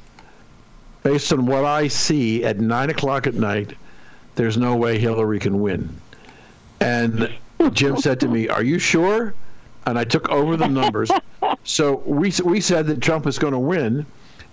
[1.04, 3.74] based on what I see at nine o'clock at night,
[4.36, 5.90] there's no way Hillary can win.
[6.80, 7.30] And
[7.72, 9.34] Jim said to me, "Are you sure?"
[9.86, 11.12] And I took over the numbers.
[11.64, 14.06] so we we said that Trump was going to win,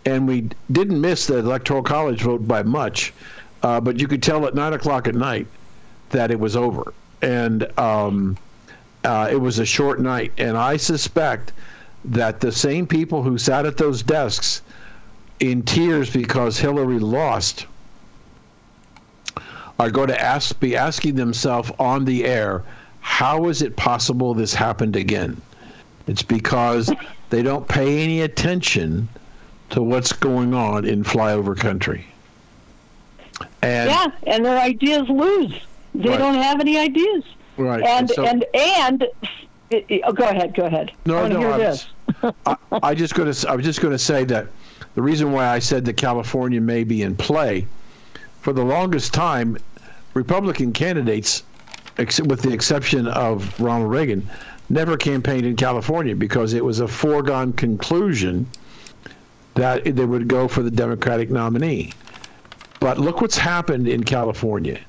[0.05, 3.13] and we didn't miss the electoral college vote by much.
[3.63, 5.47] Uh, but you could tell at nine o'clock at night
[6.11, 6.93] that it was over,
[7.23, 8.37] and um,
[9.05, 10.33] uh, it was a short night.
[10.39, 11.53] And I suspect
[12.05, 14.63] that the same people who sat at those desks
[15.41, 17.67] in tears because Hillary lost
[19.79, 22.63] are going to ask, be asking themselves on the air,
[23.01, 25.41] how is it possible this happened again?
[26.07, 26.91] It's because
[27.31, 29.09] they don't pay any attention
[29.71, 32.07] to what's going on in flyover country.
[33.63, 35.55] And yeah, and their ideas lose.
[35.95, 36.19] They Right.
[36.19, 37.25] don't have any ideas.
[37.57, 39.07] right, And so- and and
[40.05, 40.91] oh, go ahead, go ahead.
[40.91, 41.87] I No, wanna no, hear I was,
[42.47, 43.49] I, I just going to.
[43.51, 44.47] I was just going to say that
[44.95, 47.67] the reason why I said that California may be in play,
[48.41, 49.57] for the longest time,
[50.15, 51.43] Republican candidates,
[51.99, 54.29] ex- with the exception of Ronald Reagan,
[54.71, 58.47] never campaigned in California because it was a foregone conclusion
[59.55, 61.93] that they would go for the Democratic nominee.
[62.81, 64.81] But look what's happened in California.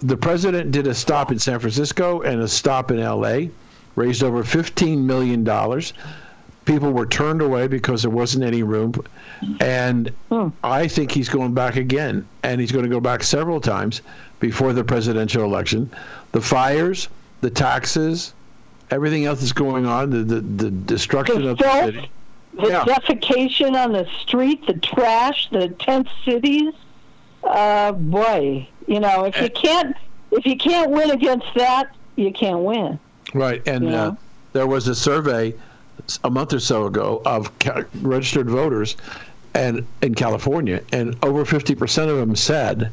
[0.00, 3.48] The president did a stop in San Francisco and a stop in LA,
[3.96, 5.44] raised over $15 million.
[6.64, 8.92] People were turned away because there wasn't any room.
[9.60, 10.48] And hmm.
[10.62, 12.26] I think he's going back again.
[12.42, 14.02] And he's going to go back several times
[14.40, 15.90] before the presidential election.
[16.32, 17.08] The fires,
[17.40, 18.34] the taxes,
[18.90, 22.10] everything else that's going on, the, the, the destruction The of the city.
[22.54, 22.84] the Yeah.
[22.84, 26.74] defecation on the street, the trash, the tent cities.
[27.46, 29.44] Uh, boy, you know, if Eh.
[29.44, 29.96] you can't
[30.32, 32.98] if you can't win against that, you can't win.
[33.32, 34.02] Right, and Yeah.
[34.06, 34.14] uh,
[34.52, 35.54] there was a survey
[36.24, 38.96] a month or so ago of ca- registered voters,
[39.54, 42.90] and in California, and over fifty percent of them said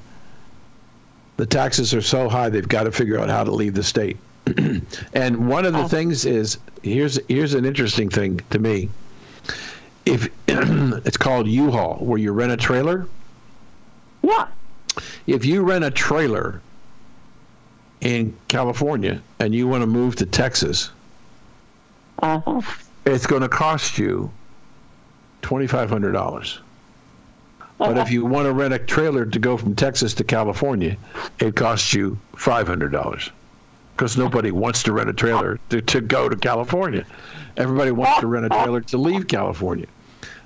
[1.37, 4.17] the taxes are so high they've got to figure out how to leave the state.
[5.13, 8.89] and one of the things is here's here's an interesting thing to me.
[10.05, 13.07] If it's called U-Haul, where you rent a trailer,
[14.23, 14.47] Yeah.
[15.27, 16.61] if you rent a trailer
[18.01, 20.91] in California and you want to move to Texas,
[22.21, 22.61] Uh-huh.
[23.05, 24.31] it's going to cost you
[25.41, 26.59] $2,500.
[27.77, 30.95] But if you want to rent a trailer to go from Texas to California,
[31.39, 33.31] it costs you $500.
[33.95, 37.05] Because nobody wants to rent a trailer to, to go to California.
[37.57, 39.87] Everybody wants to rent a trailer to leave California.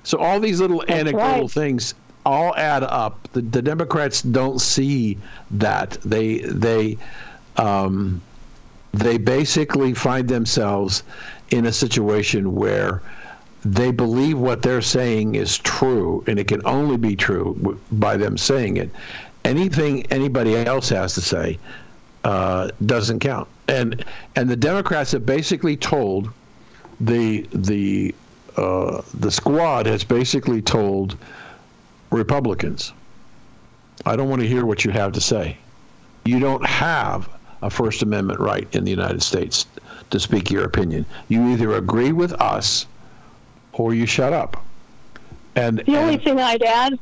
[0.02, 1.50] So all these little anecdotal right.
[1.50, 1.94] things,
[2.28, 3.28] all add up.
[3.32, 5.18] The, the Democrats don't see
[5.52, 5.92] that.
[6.04, 6.98] They they
[7.56, 8.20] um,
[8.92, 11.02] they basically find themselves
[11.50, 13.02] in a situation where
[13.64, 18.36] they believe what they're saying is true, and it can only be true by them
[18.36, 18.90] saying it.
[19.44, 21.58] Anything anybody else has to say
[22.24, 23.48] uh, doesn't count.
[23.68, 24.04] And
[24.36, 26.30] and the Democrats have basically told
[27.00, 28.14] the the
[28.56, 31.16] uh, the squad has basically told
[32.10, 32.92] Republicans,
[34.06, 35.58] I don't want to hear what you have to say.
[36.24, 37.28] You don't have
[37.62, 39.66] a First Amendment right in the United States
[40.10, 41.04] to speak your opinion.
[41.28, 42.86] You either agree with us
[43.72, 44.62] or you shut up.
[45.54, 46.98] And The only and- thing I'd add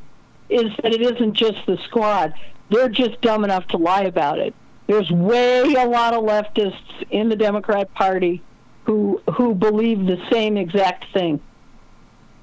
[0.49, 2.33] is that it isn't just the squad.
[2.69, 4.53] They're just dumb enough to lie about it.
[4.87, 8.41] There's way a lot of leftists in the Democrat Party
[8.85, 11.41] who who believe the same exact thing.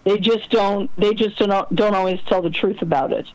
[0.04, 0.90] They just don't.
[0.96, 3.26] They just don't don't always tell the truth about it.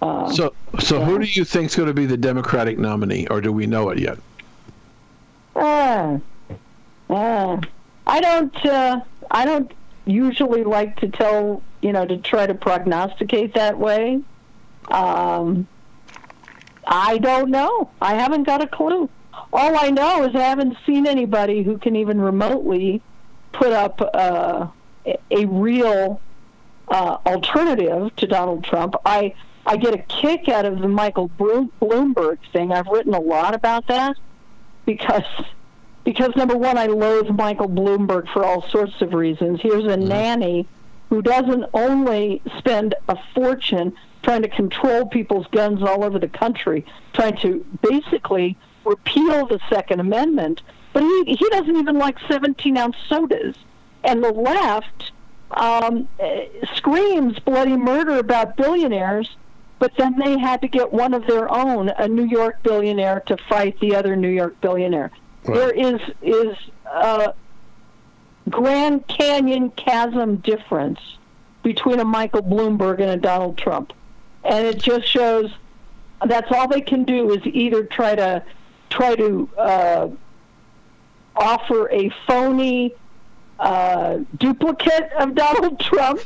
[0.00, 3.52] Uh, so so who do you think's going to be the Democratic nominee, or do
[3.52, 4.18] we know it yet?
[5.54, 6.18] Uh,
[7.10, 7.60] uh,
[8.06, 8.66] I don't.
[8.66, 9.70] Uh, I don't
[10.06, 11.62] usually like to tell.
[11.82, 14.22] You know, to try to prognosticate that way.
[14.88, 15.66] Um,
[16.86, 17.90] I don't know.
[18.00, 19.08] I haven't got a clue.
[19.52, 23.02] All I know is I haven't seen anybody who can even remotely
[23.52, 24.06] put up uh,
[24.66, 24.72] a,
[25.30, 26.20] a real
[26.88, 28.94] uh, alternative to Donald Trump.
[29.04, 29.34] I
[29.66, 32.72] I get a kick out of the Michael Bloomberg thing.
[32.72, 34.16] I've written a lot about that
[34.84, 35.24] because
[36.04, 39.60] because number one, I loathe Michael Bloomberg for all sorts of reasons.
[39.62, 40.66] Here's a nanny
[41.08, 46.84] who doesn't only spend a fortune trying to control people's guns all over the country,
[47.12, 50.62] trying to basically repeal the Second Amendment,
[50.92, 53.56] but he he doesn't even like 17 ounce sodas.
[54.04, 55.12] And the left
[55.50, 56.08] um,
[56.74, 59.36] screams bloody murder about billionaires,
[59.78, 63.36] but then they had to get one of their own, a New York billionaire, to
[63.48, 65.10] fight the other New York billionaire.
[65.44, 67.34] There is is a
[68.48, 71.00] Grand Canyon chasm difference
[71.62, 73.92] between a Michael Bloomberg and a Donald Trump,
[74.42, 75.50] and it just shows
[76.26, 78.42] that's all they can do is either try to
[78.88, 80.08] try to uh,
[81.36, 82.94] offer a phony
[83.58, 86.20] uh, duplicate of Donald Trump,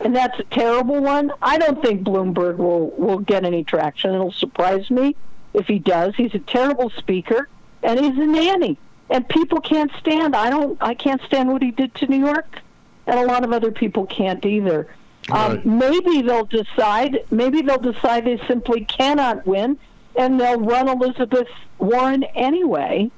[0.00, 1.32] and that's a terrible one.
[1.42, 4.14] I don't think Bloomberg will will get any traction.
[4.14, 5.16] It'll surprise me
[5.54, 6.14] if he does.
[6.16, 7.48] He's a terrible speaker,
[7.82, 8.78] and he's a nanny,
[9.10, 10.36] and people can't stand.
[10.36, 10.76] I don't.
[10.80, 12.60] I can't stand what he did to New York,
[13.06, 14.88] and a lot of other people can't either.
[15.30, 17.24] Um, maybe they'll decide.
[17.30, 19.78] Maybe they'll decide they simply cannot win,
[20.14, 21.48] and they'll run Elizabeth
[21.78, 23.10] Warren anyway.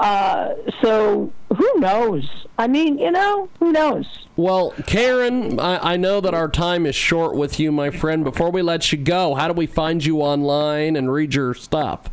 [0.00, 2.46] Uh, so who knows?
[2.58, 4.06] I mean, you know, who knows?
[4.36, 8.24] Well, Karen, I, I know that our time is short with you, my friend.
[8.24, 12.08] Before we let you go, how do we find you online and read your stuff?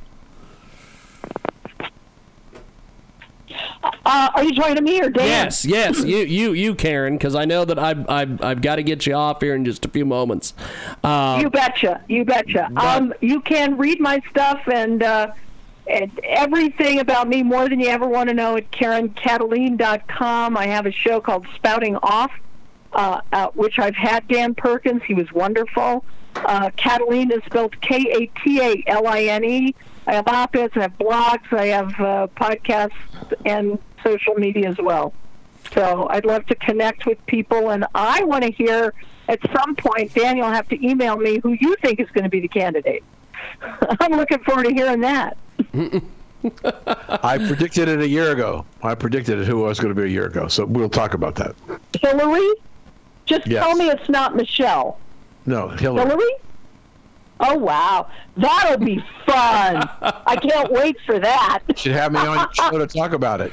[4.06, 5.26] Uh, are you talking to me or Dan?
[5.28, 8.84] Yes, yes, you, you, you, Karen, because I know that I've, I've, I've got to
[8.84, 10.54] get you off here in just a few moments.
[11.04, 12.02] Uh, You betcha.
[12.10, 12.69] You betcha.
[12.76, 15.32] Um, you can read my stuff and, uh,
[15.89, 20.58] and everything about me more than you ever want to know at KarenKataline.com.
[20.58, 22.32] I have a show called Spouting Off,
[22.93, 25.02] uh, uh, which I've had Dan Perkins.
[25.04, 26.04] He was wonderful.
[26.36, 29.76] Uh, Kataline is spelled K A T A L I N E.
[30.06, 32.91] I have op-eds, I have blogs, I have uh, podcasts,
[33.45, 35.13] and social media as well.
[35.73, 38.93] So I'd love to connect with people, and I want to hear
[39.28, 42.30] at some point, Dan, you'll have to email me who you think is going to
[42.30, 43.04] be the candidate.
[44.00, 45.38] I'm looking forward to hearing that.
[47.22, 48.66] I predicted it a year ago.
[48.84, 50.48] I predicted it who was going to be a year ago.
[50.48, 51.56] So we'll talk about that.
[52.00, 52.48] Hillary?
[53.26, 53.63] Just Yes.
[53.63, 55.00] tell me it's not Michelle.
[55.46, 56.06] No, Hillary.
[56.08, 56.32] Hillary?
[57.40, 58.08] Oh, wow.
[58.38, 59.88] That'll be fun.
[60.02, 61.60] I can't wait for that.
[61.76, 63.52] Should have me on your show to talk about it.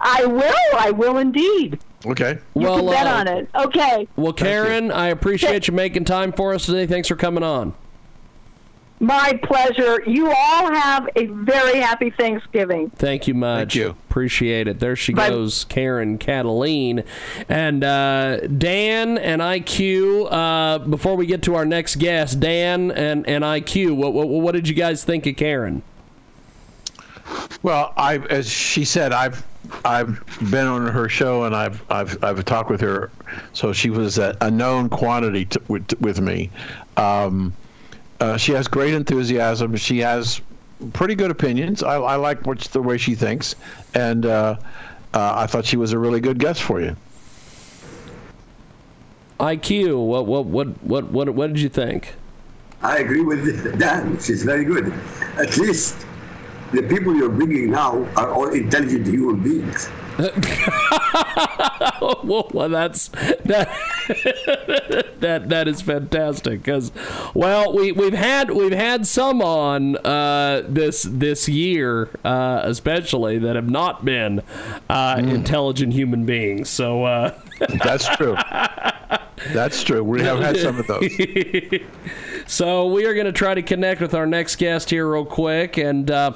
[0.00, 0.78] I will.
[0.78, 1.78] I will indeed.
[2.06, 2.38] Okay.
[2.54, 3.48] You Well, can bet uh, on it.
[3.54, 4.08] Okay.
[4.16, 6.86] well, Karen, I appreciate you making time for us today.
[6.86, 7.74] Thanks for coming on.
[9.02, 10.02] My pleasure.
[10.06, 12.90] You all have a very happy Thanksgiving.
[12.90, 13.72] Thank you much.
[13.72, 13.88] Thank you.
[14.10, 14.78] Appreciate it.
[14.78, 15.30] There she Bye.
[15.30, 17.06] goes, Karen Kataline.
[17.48, 23.26] And uh, Dan and IQ, uh, before we get to our next guest, Dan and,
[23.26, 25.82] and IQ, what, what, what did you guys think of Karen?
[27.62, 29.46] Well, I, as she said, I've
[29.84, 33.10] I've been on her show and I've I've I've talked with her,
[33.52, 36.50] so she was a, a known quantity to, with with me.
[36.96, 37.54] Um,
[38.20, 39.76] uh, she has great enthusiasm.
[39.76, 40.40] She has
[40.92, 41.82] pretty good opinions.
[41.82, 43.56] I, I like what's the way she thinks,
[43.94, 44.56] and uh,
[45.14, 46.96] uh, I thought she was a really good guest for you.
[49.38, 50.06] IQ.
[50.06, 52.14] What what what what what what did you think?
[52.82, 54.18] I agree with Dan.
[54.20, 54.92] She's very good.
[55.38, 56.06] At least
[56.72, 59.88] the people you're bringing now are all intelligent human beings.
[62.00, 63.68] well, well, that's that
[65.20, 66.92] that that is fantastic because
[67.34, 73.56] well we we've had we've had some on uh, this this year uh, especially that
[73.56, 74.40] have not been
[74.88, 75.34] uh, Mm.
[75.34, 77.34] intelligent human beings so uh,
[77.82, 78.36] That's true.
[79.52, 80.04] That's true.
[80.04, 81.10] We have had some of those.
[82.50, 85.76] So we are going to try to connect with our next guest here real quick,
[85.76, 86.32] and uh,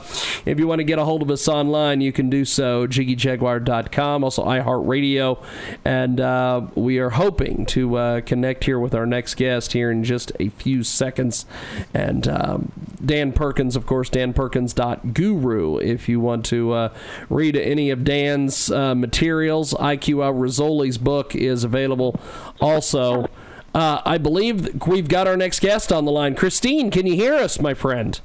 [0.46, 4.22] if you want to get a hold of us online, you can do so jiggyjaguar.com,
[4.22, 5.44] also iHeartRadio,
[5.84, 10.04] and uh, we are hoping to uh, connect here with our next guest here in
[10.04, 11.46] just a few seconds.
[11.92, 12.70] And um,
[13.04, 15.78] Dan Perkins, of course, danperkins.guru.
[15.78, 16.94] If you want to uh,
[17.28, 22.20] read any of Dan's uh, materials, IQ Al Rassooli's book is available
[22.60, 23.28] also.
[23.74, 26.36] Uh, I believe we've got our next guest on the line.
[26.36, 28.20] Christine, can you hear us, my friend?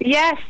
[0.00, 0.40] Yes,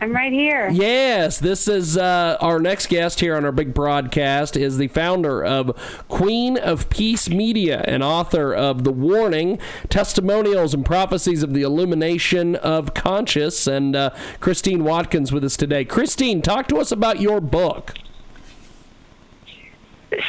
[0.00, 0.70] I'm right here.
[0.70, 5.44] Yes, this is uh, our next guest here on our big broadcast is the founder
[5.44, 5.76] of
[6.08, 9.58] Queen of Peace Media and author of The Warning,
[9.90, 13.66] Testimonials and Prophecies of the Illumination of Conscious.
[13.66, 15.84] And uh, Christine Watkins with us today.
[15.84, 17.94] Christine, talk to us about your book.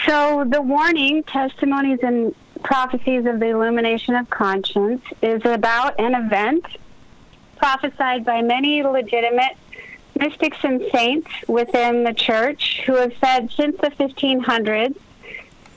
[0.05, 2.33] So, the warning, testimonies and
[2.63, 6.65] prophecies of the illumination of conscience, is about an event
[7.57, 9.57] prophesied by many legitimate
[10.17, 14.95] mystics and saints within the church who have said since the 1500s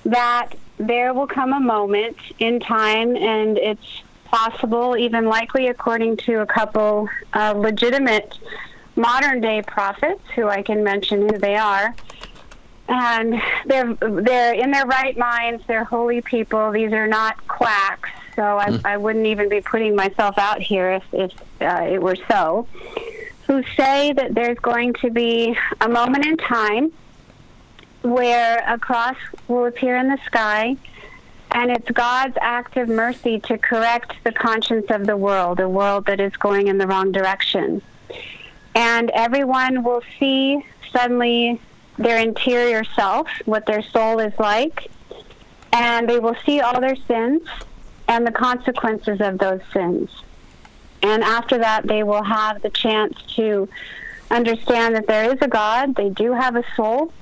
[0.04, 6.40] that there will come a moment in time, and it's possible, even likely, according to
[6.40, 8.38] a couple uh, legitimate
[8.96, 11.94] modern day prophets who I can mention who they are
[12.90, 15.62] and they're they're in their right minds.
[15.66, 16.72] They're holy people.
[16.72, 18.10] These are not quacks.
[18.34, 21.32] So I, I wouldn't even be putting myself out here if if
[21.62, 22.66] uh, it were so.
[23.46, 26.92] Who say that there's going to be a moment in time
[28.02, 29.16] where a cross
[29.46, 30.76] will appear in the sky,
[31.52, 36.06] and it's God's act of mercy to correct the conscience of the world, a world
[36.06, 37.82] that is going in the wrong direction.
[38.74, 41.60] And everyone will see suddenly
[41.98, 44.90] their interior self, what their soul is like,
[45.72, 47.46] and they will see all their sins
[48.08, 50.10] and the consequences of those sins.
[51.02, 53.68] And after that, they will have the chance to
[54.30, 57.12] understand that there is a God, they do have a soul,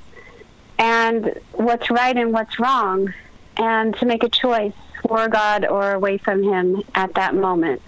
[0.79, 3.13] and what's right and what's wrong,
[3.57, 7.83] and to make a choice for God or away from Him at that moment.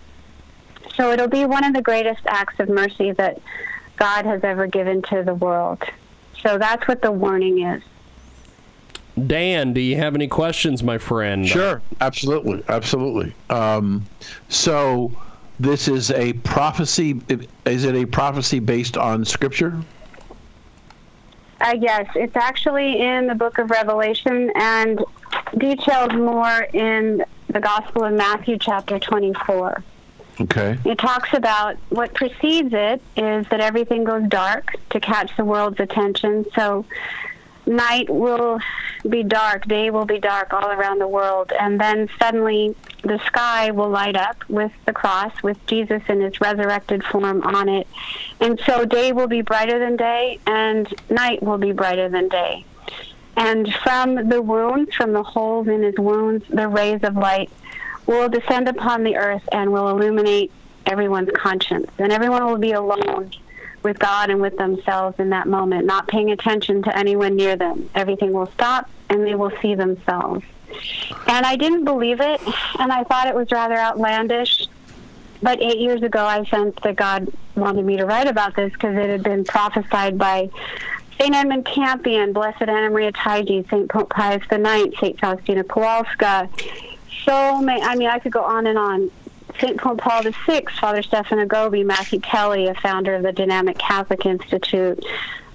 [0.94, 3.40] So it'll be one of the greatest acts of mercy that
[3.96, 5.82] God has ever given to the world.
[6.42, 7.82] So that's what the warning is.
[9.26, 11.46] Dan, do you have any questions, my friend?
[11.46, 13.34] Sure, absolutely, absolutely.
[13.50, 14.06] Um,
[14.48, 15.12] so,
[15.58, 17.20] this is a prophecy.
[17.66, 19.78] Is it a prophecy based on scripture?
[21.60, 25.04] Uh, yes, it's actually in the book of Revelation and
[25.58, 29.82] detailed more in the Gospel of Matthew, chapter 24.
[30.40, 30.78] Okay.
[30.84, 35.80] It talks about what precedes it is that everything goes dark to catch the world's
[35.80, 36.46] attention.
[36.54, 36.86] So
[37.66, 38.60] night will
[39.08, 43.70] be dark, day will be dark all around the world, and then suddenly the sky
[43.70, 47.86] will light up with the cross, with Jesus in his resurrected form on it.
[48.40, 52.64] And so day will be brighter than day, and night will be brighter than day.
[53.36, 57.50] And from the wounds, from the holes in his wounds, the rays of light
[58.18, 60.50] will descend upon the earth and will illuminate
[60.84, 61.88] everyone's conscience.
[61.98, 63.30] And everyone will be alone
[63.84, 67.88] with God and with themselves in that moment, not paying attention to anyone near them.
[67.94, 70.44] Everything will stop and they will see themselves.
[71.28, 72.40] And I didn't believe it,
[72.78, 74.68] and I thought it was rather outlandish.
[75.42, 78.96] But eight years ago, I sensed that God wanted me to write about this because
[78.96, 80.50] it had been prophesied by
[81.18, 81.34] St.
[81.34, 83.88] Edmund Campion, Blessed Anna Maria Taigi, St.
[83.88, 85.18] Pope Pius IX, St.
[85.18, 86.48] Faustina Kowalska.
[87.30, 89.08] So many, I mean, I could go on and on.
[89.60, 89.78] St.
[89.78, 95.04] Paul VI, Father Stefano Gobbi, Matthew Kelly, a founder of the Dynamic Catholic Institute,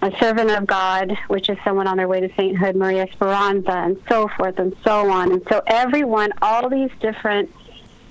[0.01, 4.01] a servant of God, which is someone on their way to sainthood, Maria Speranza, and
[4.07, 5.33] so forth and so on.
[5.33, 7.53] And so everyone, all these different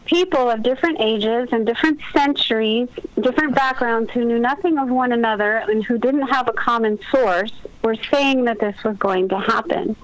[0.05, 2.89] people of different ages and different centuries,
[3.21, 7.53] different backgrounds who knew nothing of one another and who didn't have a common source
[7.83, 9.97] were saying that this was going to happen.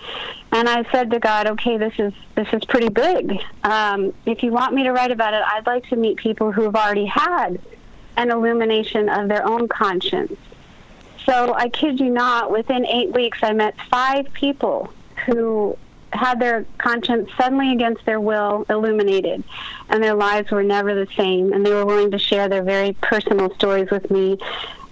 [0.52, 3.40] And I said to God, okay, this is this is pretty big.
[3.62, 6.62] Um, if you want me to write about it, I'd like to meet people who
[6.62, 7.60] have already had
[8.16, 10.36] an illumination of their own conscience.
[11.26, 14.92] So I kid you not, within eight weeks, I met five people
[15.26, 15.76] who
[16.12, 19.44] had their conscience suddenly against their will illuminated,
[19.88, 21.52] and their lives were never the same.
[21.52, 24.38] And they were willing to share their very personal stories with me.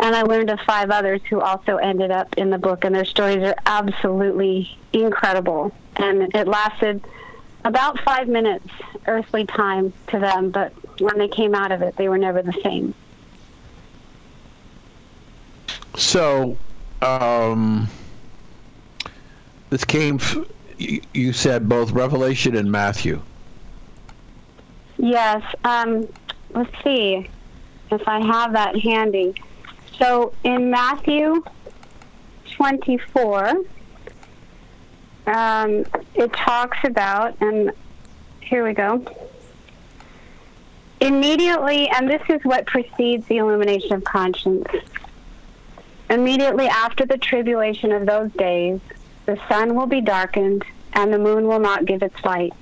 [0.00, 3.04] And I learned of five others who also ended up in the book, and their
[3.04, 5.74] stories are absolutely incredible.
[5.96, 7.04] And it lasted
[7.64, 8.68] about five minutes
[9.06, 12.56] earthly time to them, but when they came out of it, they were never the
[12.62, 12.94] same.
[15.96, 16.56] So,
[17.02, 17.88] um,
[19.70, 20.46] this came, f-
[20.78, 23.20] you said both Revelation and Matthew.
[24.96, 25.42] Yes.
[25.64, 26.08] Um,
[26.50, 27.28] let's see
[27.90, 29.34] if I have that handy.
[29.98, 31.42] So in Matthew
[32.52, 33.64] 24,
[35.26, 37.72] um, it talks about, and
[38.40, 39.04] here we go.
[41.00, 44.66] Immediately, and this is what precedes the illumination of conscience.
[46.10, 48.80] Immediately after the tribulation of those days,
[49.28, 50.64] the sun will be darkened,
[50.94, 52.54] and the moon will not give its light,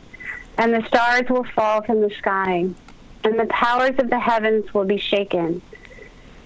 [0.58, 2.68] and the stars will fall from the sky,
[3.22, 5.62] and the powers of the heavens will be shaken.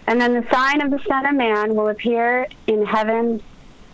[0.06, 3.42] And then the sign of the Son of Man will appear in heaven,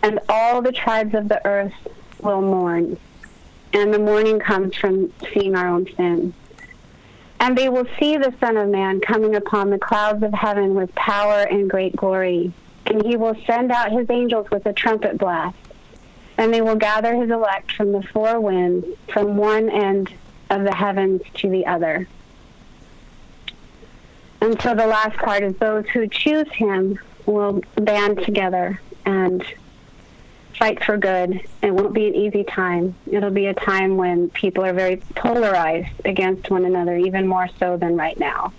[0.03, 1.73] and all the tribes of the earth
[2.19, 2.97] will mourn.
[3.71, 6.33] And the mourning comes from seeing our own sin.
[7.39, 10.93] And they will see the Son of Man coming upon the clouds of heaven with
[10.93, 12.51] power and great glory.
[12.85, 15.55] And he will send out his angels with a trumpet blast.
[16.37, 20.13] And they will gather his elect from the four winds, from one end
[20.49, 22.07] of the heavens to the other.
[24.41, 29.43] And so the last part is those who choose him will band together and
[30.57, 31.41] fight for good.
[31.61, 32.95] It won't be an easy time.
[33.09, 37.77] It'll be a time when people are very polarized against one another, even more so
[37.77, 38.53] than right now.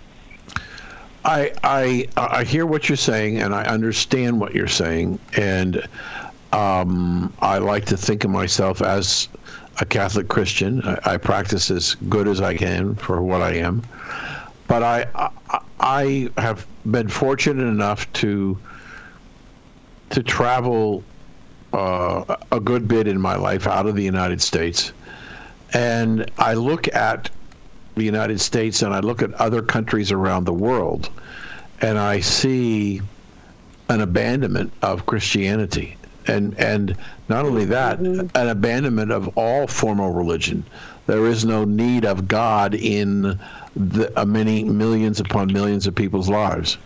[1.25, 5.85] I I I hear what you're saying, and I understand what you're saying, and
[6.51, 9.29] um, I like to think of myself as
[9.79, 10.81] a Catholic Christian.
[10.83, 13.83] I, I practice as good as I can for what I am,
[14.67, 15.05] but I
[15.49, 18.57] I, I have been fortunate enough to
[20.09, 21.03] to travel
[21.73, 24.91] uh, a good bit in my life out of the United States,
[25.73, 27.29] and I look at
[27.95, 31.09] the United States and I look at other countries around the world,
[31.81, 33.01] and I see
[33.89, 35.97] an abandonment of Christianity,
[36.29, 36.95] and and
[37.27, 40.63] not only that, an abandonment of all formal religion.
[41.07, 43.39] There is no need of God in
[43.75, 46.77] the uh, many millions upon millions of people's lives.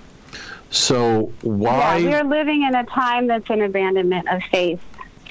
[0.72, 1.98] So why?
[1.98, 4.82] Yeah, we're living in a time that's an abandonment of faith,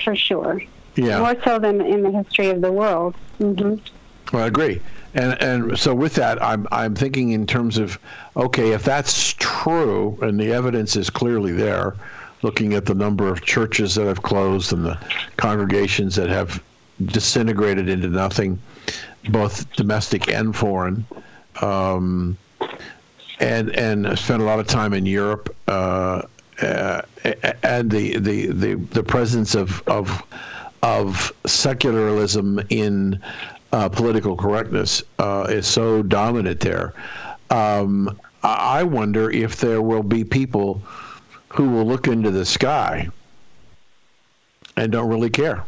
[0.05, 0.61] for sure.
[0.95, 1.21] Yeah.
[1.21, 3.15] More so than in the history of the world.
[3.39, 3.77] hmm
[4.33, 4.81] Well, I agree.
[5.15, 7.99] And and so with that, I'm I'm thinking in terms of
[8.37, 11.95] okay, if that's true, and the evidence is clearly there,
[12.43, 14.99] looking at the number of churches that have closed and the
[15.37, 16.63] congregations that have
[17.07, 18.59] disintegrated into nothing,
[19.31, 21.05] both domestic and foreign.
[21.61, 22.37] Um,
[23.41, 26.23] and and spent a lot of time in Europe, uh,
[26.63, 27.03] uh,
[27.63, 30.23] and the, the, the, the presence of of
[30.83, 33.21] of secularism in
[33.73, 36.95] uh, political correctness uh, is so dominant there.
[37.51, 40.83] Um, I I wonder if there will be people
[41.53, 43.09] who will look into the sky
[44.77, 45.65] and don't really care.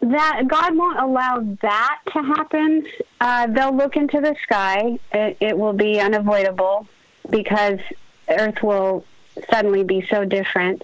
[0.00, 2.86] That God won't allow that to happen.
[3.20, 4.98] Uh, they'll look into the sky.
[5.12, 6.86] It, it will be unavoidable
[7.28, 7.80] because
[8.28, 9.04] Earth will
[9.50, 10.82] suddenly be so different,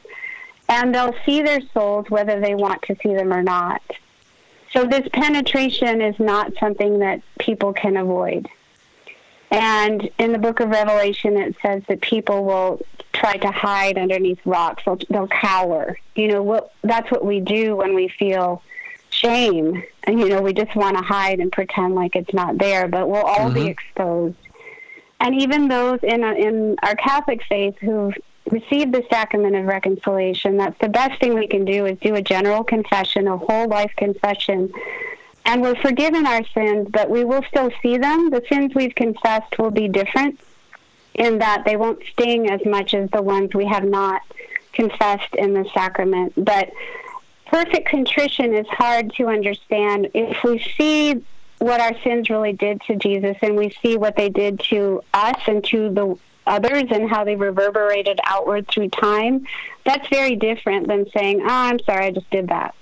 [0.69, 3.81] and they'll see their souls whether they want to see them or not.
[4.73, 8.49] So this penetration is not something that people can avoid.
[9.53, 12.81] And in the book of Revelation, it says that people will
[13.13, 14.83] try to hide underneath rocks.
[14.87, 15.99] They'll, they'll cower.
[16.15, 18.63] You know, what, that's what we do when we feel
[19.11, 19.83] shame.
[20.05, 23.09] And, you know, we just want to hide and pretend like it's not there, but
[23.11, 23.69] we'll all be Mhm.
[23.71, 24.37] exposed.
[25.21, 28.15] And even those in, in our Catholic faith who've
[28.51, 32.23] received the sacrament of reconciliation, that's the best thing we can do is do a
[32.23, 34.73] general confession, a whole life confession.
[35.45, 38.31] And we're forgiven our sins, but we will still see them.
[38.31, 40.39] The sins we've confessed will be different
[41.15, 44.23] in that they won't sting as much as the ones we have not
[44.73, 46.33] confessed in the sacrament.
[46.37, 46.73] But
[47.47, 50.09] perfect contrition is hard to understand.
[50.15, 51.23] If we see
[51.59, 55.41] what our sins really did to Jesus and we see what they did to us
[55.47, 59.47] and to the others and how they reverberated outward through time,
[59.85, 62.75] that's very different than saying, "Oh, I'm sorry, I just did that."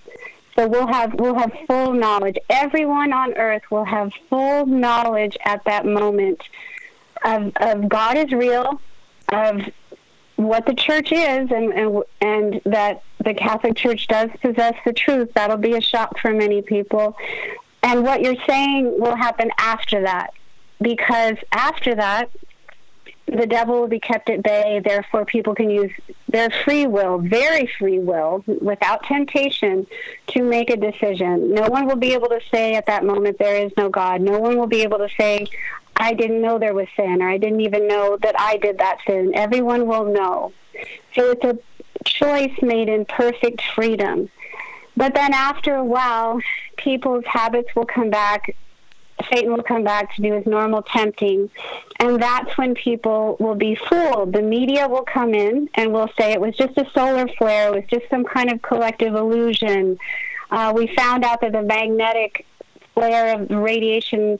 [0.60, 2.36] So we'll have we'll have full knowledge.
[2.50, 6.42] Everyone on earth will have full knowledge at that moment
[7.24, 8.78] of of God is real,
[9.30, 9.62] of
[10.36, 15.32] what the church is, and and, and that the Catholic Church does possess the truth.
[15.34, 17.16] That'll be a shock for many people.
[17.82, 20.34] And what you're saying will happen after that,
[20.82, 22.28] because after that,
[23.30, 24.80] the devil will be kept at bay.
[24.84, 25.92] Therefore, people can use
[26.28, 29.86] their free will, very free will, without temptation,
[30.28, 31.54] to make a decision.
[31.54, 34.20] No one will be able to say at that moment, There is no God.
[34.20, 35.46] No one will be able to say,
[35.96, 38.98] I didn't know there was sin, or I didn't even know that I did that
[39.06, 39.32] sin.
[39.34, 40.52] Everyone will know.
[41.14, 41.58] So it's a
[42.04, 44.28] choice made in perfect freedom.
[44.96, 46.40] But then after a while,
[46.76, 48.56] people's habits will come back
[49.32, 51.50] Satan will come back to do his normal tempting.
[51.98, 54.32] And that's when people will be fooled.
[54.32, 57.74] The media will come in and will say it was just a solar flare, it
[57.74, 59.98] was just some kind of collective illusion.
[60.50, 62.46] Uh, we found out that the magnetic
[62.94, 64.38] flare of radiation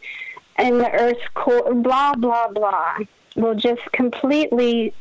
[0.58, 2.98] in the Earth's core, blah, blah, blah,
[3.36, 4.92] will just completely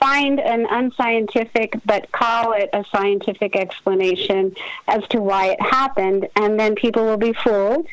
[0.00, 4.54] find an unscientific but call it a scientific explanation
[4.86, 7.86] as to why it happened and then people will be fooled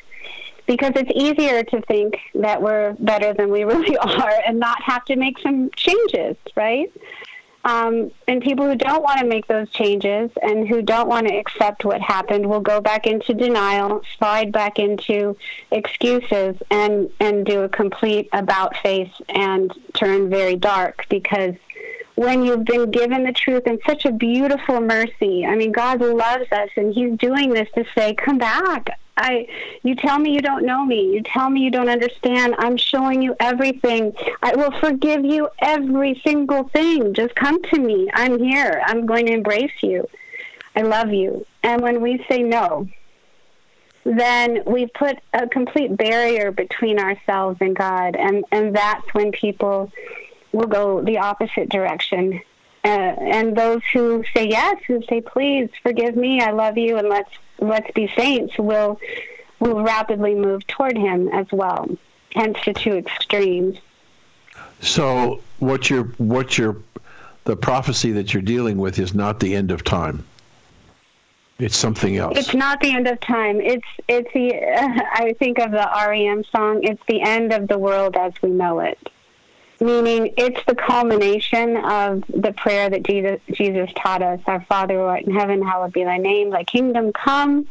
[0.66, 5.05] because it's easier to think that we're better than we really are and not have
[5.05, 6.91] to make some changes, right?
[7.66, 11.36] Um, and people who don't want to make those changes and who don't want to
[11.36, 15.36] accept what happened will go back into denial, slide back into
[15.72, 21.55] excuses, and and do a complete about face and turn very dark because
[22.13, 25.45] when you've been given the truth in such a beautiful mercy.
[25.45, 28.99] I mean, God loves us, and He's doing this to say, "Come back.
[29.18, 29.47] I
[29.84, 31.13] you tell me you don't know me.
[31.13, 32.55] You tell me you don't understand.
[32.57, 34.13] I'm showing you everything.
[34.41, 37.13] I will forgive you every single thing.
[37.13, 38.09] Just come to me.
[38.13, 38.82] I'm here.
[38.86, 40.07] I'm going to embrace you.
[40.76, 41.45] I love you.
[41.63, 42.89] And when we say no,
[44.03, 49.91] then we put a complete barrier between ourselves and God and and that's when people
[50.51, 52.41] will go the opposite direction.
[52.84, 57.09] Uh, and those who say yes, who say please forgive me, I love you, and
[57.09, 58.99] let's let's be saints, will
[59.60, 61.89] will rapidly move toward him as well.
[62.34, 63.78] Hence the two extremes.
[64.82, 66.78] So what you're what you're
[67.45, 70.26] the prophecy that you're dealing with is not the end of time.
[71.58, 72.38] It's something else.
[72.38, 73.62] It's not the end of time.
[73.62, 76.84] It's it's the uh, I think of the REM song.
[76.84, 79.12] It's the end of the world as we know it
[79.80, 85.01] meaning it's the culmination of the prayer that Jesus, Jesus taught us Our Father who
[85.01, 87.67] art in heaven, hallowed be thy name, thy kingdom come,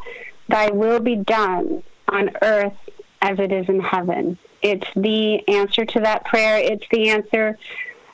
[0.48, 2.76] thy will be done on earth
[3.22, 4.38] as it is in heaven.
[4.62, 6.58] It's the answer to that prayer.
[6.58, 7.58] It's the answer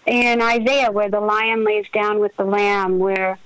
[0.06, 3.38] in Isaiah where the lion lays down with the lamb, where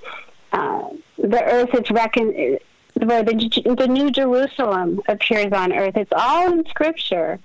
[0.52, 0.88] uh,
[1.18, 2.58] the earth is reckoned,
[2.94, 5.96] where the, the new Jerusalem appears on earth.
[5.96, 7.38] It's all in Scripture.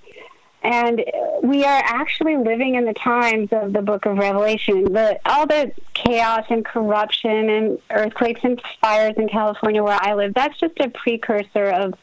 [0.62, 1.02] And
[1.42, 4.94] we are actually living in the times of the book of Revelation.
[5.24, 10.58] All the chaos and corruption and earthquakes and fires in California where I live, that's
[10.60, 11.94] just a precursor of,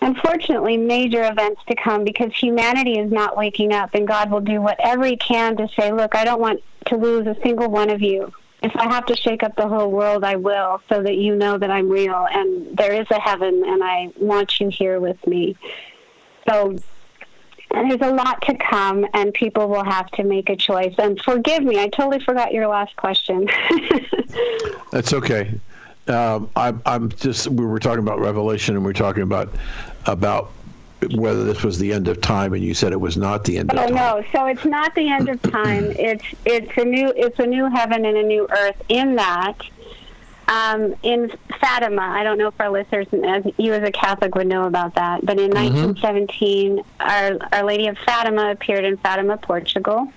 [0.00, 4.60] unfortunately, major events to come because humanity is not waking up and God will do
[4.60, 8.00] whatever He can to say, look, I don't want to lose a single one of
[8.00, 8.32] you.
[8.62, 11.58] If I have to shake up the whole world, I will, so that you know
[11.58, 15.56] that I'm real and there is a heaven and I want you here with me.
[16.48, 16.76] So
[17.72, 20.94] there's a lot to come, and people will have to make a choice.
[20.98, 23.48] And forgive me, I totally forgot your last question.
[24.90, 25.58] That's okay.
[26.08, 29.50] Um, I, I'm just we were talking about Revelation, and we are talking about
[30.06, 30.50] about
[31.14, 33.70] whether this was the end of time, and you said it was not the end
[33.72, 33.94] oh, of time.
[33.94, 35.84] no, so it's not the end of time.
[35.98, 38.80] it's it's a new it's a new heaven and a new earth.
[38.88, 39.54] In that,
[40.52, 44.46] um, in Fatima, I don't know if our listeners, as you as a Catholic would
[44.46, 45.94] know about that, but in mm-hmm.
[45.96, 50.12] 1917, our, our Lady of Fatima appeared in Fatima, Portugal,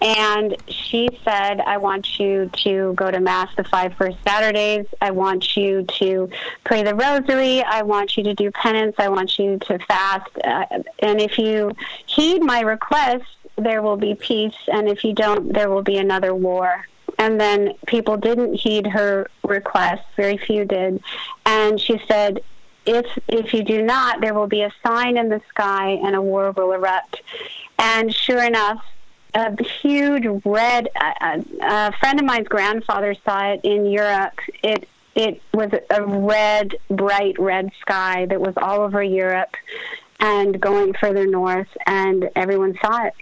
[0.00, 4.86] and she said, I want you to go to Mass the five first Saturdays.
[5.00, 6.30] I want you to
[6.64, 7.62] pray the rosary.
[7.62, 8.94] I want you to do penance.
[8.98, 10.30] I want you to fast.
[10.44, 10.66] Uh,
[11.00, 11.72] and if you
[12.06, 13.24] heed my request,
[13.56, 14.56] there will be peace.
[14.68, 16.86] And if you don't, there will be another war
[17.18, 20.02] and then people didn't heed her request.
[20.16, 21.02] Very few did,
[21.46, 22.40] and she said,
[22.86, 26.22] "If if you do not, there will be a sign in the sky, and a
[26.22, 27.22] war will erupt."
[27.78, 28.84] And sure enough,
[29.34, 30.88] a huge red.
[31.00, 34.38] A, a friend of mine's grandfather saw it in Europe.
[34.62, 39.56] It it was a red, bright red sky that was all over Europe
[40.20, 43.14] and going further north, and everyone saw it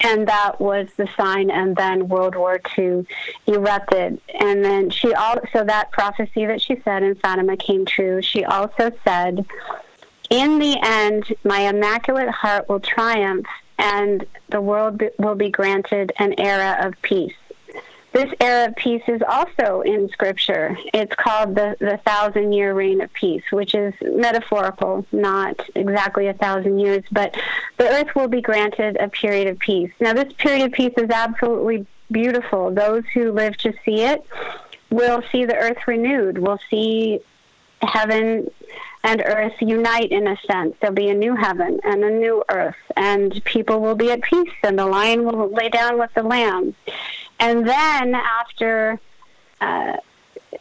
[0.00, 3.06] and that was the sign and then world war ii
[3.46, 4.20] erupted.
[4.38, 8.22] And then she also so that prophecy that she said in fatima came true.
[8.22, 9.44] She also said
[10.30, 13.46] in the end my immaculate heart will triumph
[13.78, 17.34] and the world will be granted an era of peace
[18.12, 20.76] this era of peace is also in Scripture.
[20.92, 26.34] It's called the, the thousand year reign of peace, which is metaphorical, not exactly a
[26.34, 27.36] thousand years, but
[27.76, 29.92] the earth will be granted a period of peace.
[30.00, 32.72] Now, this period of peace is absolutely beautiful.
[32.72, 34.26] Those who live to see it
[34.90, 37.20] will see the earth renewed, will see
[37.82, 38.50] heaven
[39.02, 40.74] and earth unite in a sense.
[40.80, 44.52] There'll be a new heaven and a new earth, and people will be at peace,
[44.62, 46.74] and the lion will lay down with the lamb.
[47.40, 49.00] And then after
[49.60, 49.96] uh,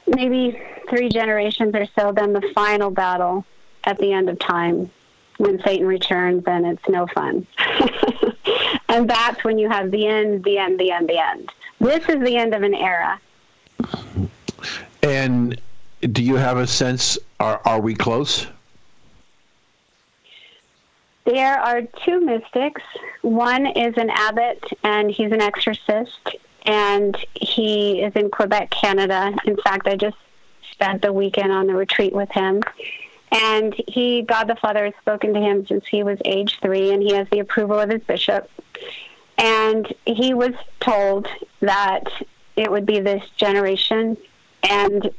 [0.08, 0.60] maybe
[0.90, 3.46] three generations or so, then the final battle
[3.84, 4.90] at the end of time
[5.38, 7.46] when Satan returns and it's no fun.
[8.90, 11.52] and that's when you have the end, the end, the end, the end.
[11.80, 13.20] This is the end of an era.
[15.04, 15.60] And
[16.02, 17.18] do you have a sense?
[17.40, 18.48] Are are we close?
[21.26, 22.82] There are two mystics.
[23.22, 26.36] One is an abbot, and he's an exorcist,
[26.66, 29.34] and he is in Quebec, Canada.
[29.46, 30.18] In fact, I just
[30.72, 32.62] spent the weekend on the retreat with him.
[33.32, 37.04] And he, God the Father, has spoken to him since he was age three, and
[37.04, 38.50] he has the approval of his bishop.
[39.38, 41.28] And he was told
[41.60, 42.06] that
[42.56, 44.18] it would be this generation.
[44.64, 45.12] And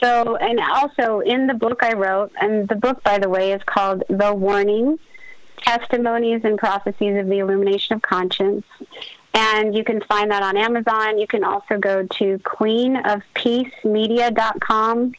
[0.00, 3.62] so, and also in the book I wrote, and the book, by the way, is
[3.64, 4.98] called The Warning
[5.58, 8.64] Testimonies and Prophecies of the Illumination of Conscience.
[9.32, 11.18] And you can find that on Amazon.
[11.18, 15.12] You can also go to queenofpeacemedia.com.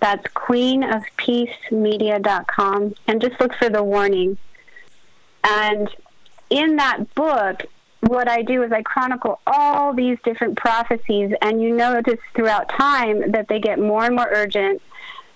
[0.00, 2.94] That's queenofpeacemedia.com.
[3.06, 4.38] And just look for the warning.
[5.44, 5.88] And
[6.50, 7.64] in that book,
[8.00, 13.32] what I do is I chronicle all these different prophecies, and you notice throughout time
[13.32, 14.80] that they get more and more urgent.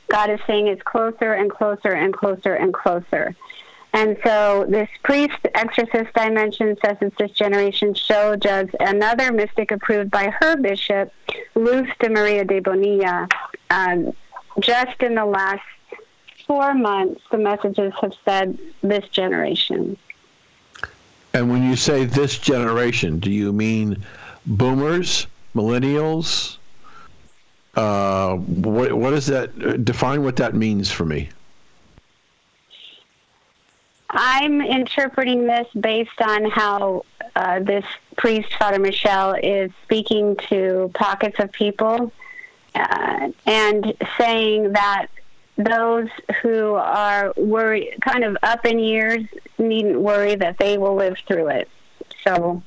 [0.09, 3.35] God is saying it's closer and closer and closer and closer.
[3.95, 6.79] And so this priest exorcist I mentioned
[7.19, 11.13] this generation show does another mystic approved by her bishop,
[11.55, 13.29] Luz de Maria de Bonilla.
[13.71, 14.13] Um,
[14.61, 15.63] just in the last
[16.47, 19.99] four months, the messages have said this generation.
[21.35, 24.05] And when you say this generation, do you mean
[24.47, 26.57] boomers, millennials?
[27.75, 29.85] Uh, what what is that?
[29.85, 31.31] Define what that means for me.
[34.13, 37.05] I'm interpreting this based on how
[37.35, 37.85] uh, this
[38.17, 42.13] priest, Father Michel, is speaking to pockets of people
[42.75, 45.07] uh, and saying that
[45.57, 46.09] those
[46.43, 49.25] who are worried, kind of up in years,
[49.59, 51.69] needn't worry that they will live through it.
[52.23, 52.63] So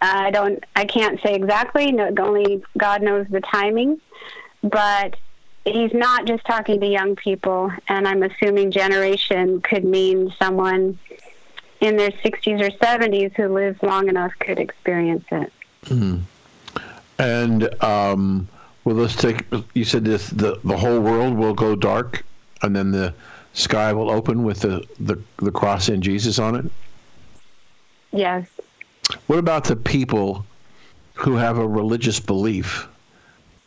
[0.00, 1.90] I don't, I can't say exactly.
[1.90, 4.00] No, only God knows the timing,
[4.62, 5.16] but
[5.66, 10.98] he's not just talking to young people, and I'm assuming generation could mean someone
[11.80, 15.52] in their 60s or 70s who lives long enough could experience it.
[15.84, 16.22] Mm.
[17.18, 18.48] And um,
[18.84, 19.44] well, let's take.
[19.74, 22.24] You said this: the the whole world will go dark,
[22.62, 23.14] and then the
[23.54, 26.70] sky will open with the the, the cross and Jesus on it.
[28.12, 28.46] Yes.
[29.28, 30.44] What about the people
[31.14, 32.86] who have a religious belief,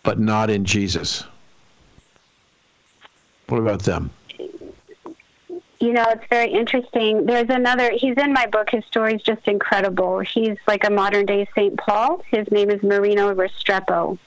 [0.03, 1.23] but not in Jesus?
[3.49, 4.11] What about them?
[5.79, 7.25] You know, it's very interesting.
[7.25, 8.69] There's another, he's in my book.
[8.69, 10.19] His story is just incredible.
[10.19, 11.77] He's like a modern day St.
[11.77, 12.21] Paul.
[12.29, 14.17] His name is Marino Restrepo.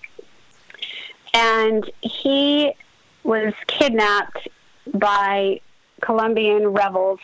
[1.35, 2.73] And he
[3.23, 4.49] was kidnapped
[4.95, 5.61] by
[6.03, 7.20] Colombian rebels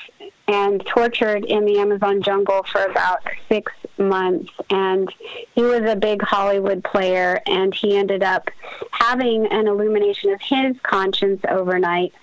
[0.46, 3.18] and tortured in the Amazon jungle for about
[3.48, 4.50] six months.
[4.70, 5.12] And
[5.54, 8.48] he was a big Hollywood player, and he ended up
[8.92, 12.14] having an illumination of his conscience overnight.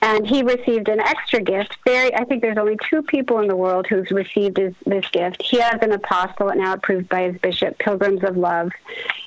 [0.00, 1.76] And he received an extra gift.
[1.84, 5.40] Very, I think there's only two people in the world who's received his, this gift.
[5.42, 8.72] He has an apostolate now approved by his bishop, Pilgrims of Love.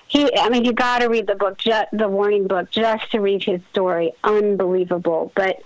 [0.07, 3.21] He, I mean, you got to read the book, ju- the warning book, just to
[3.21, 4.11] read his story.
[4.25, 5.61] Unbelievable, but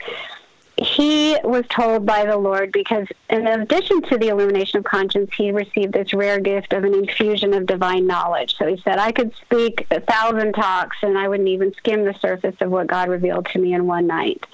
[0.82, 5.52] he was told by the Lord because, in addition to the illumination of conscience, he
[5.52, 8.56] received this rare gift of an infusion of divine knowledge.
[8.58, 12.14] So he said, I could speak a thousand talks and I wouldn't even skim the
[12.14, 14.46] surface of what God revealed to me in one night.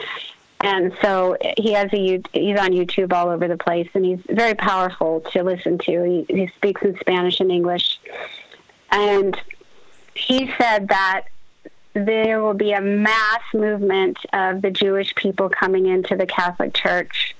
[0.61, 4.55] And so he has a he's on YouTube all over the place, and he's very
[4.55, 6.03] powerful to listen to.
[6.03, 7.99] He, he speaks in Spanish and English,
[8.89, 9.39] and
[10.15, 11.25] he said that
[11.95, 17.35] there will be a mass movement of the Jewish people coming into the Catholic Church.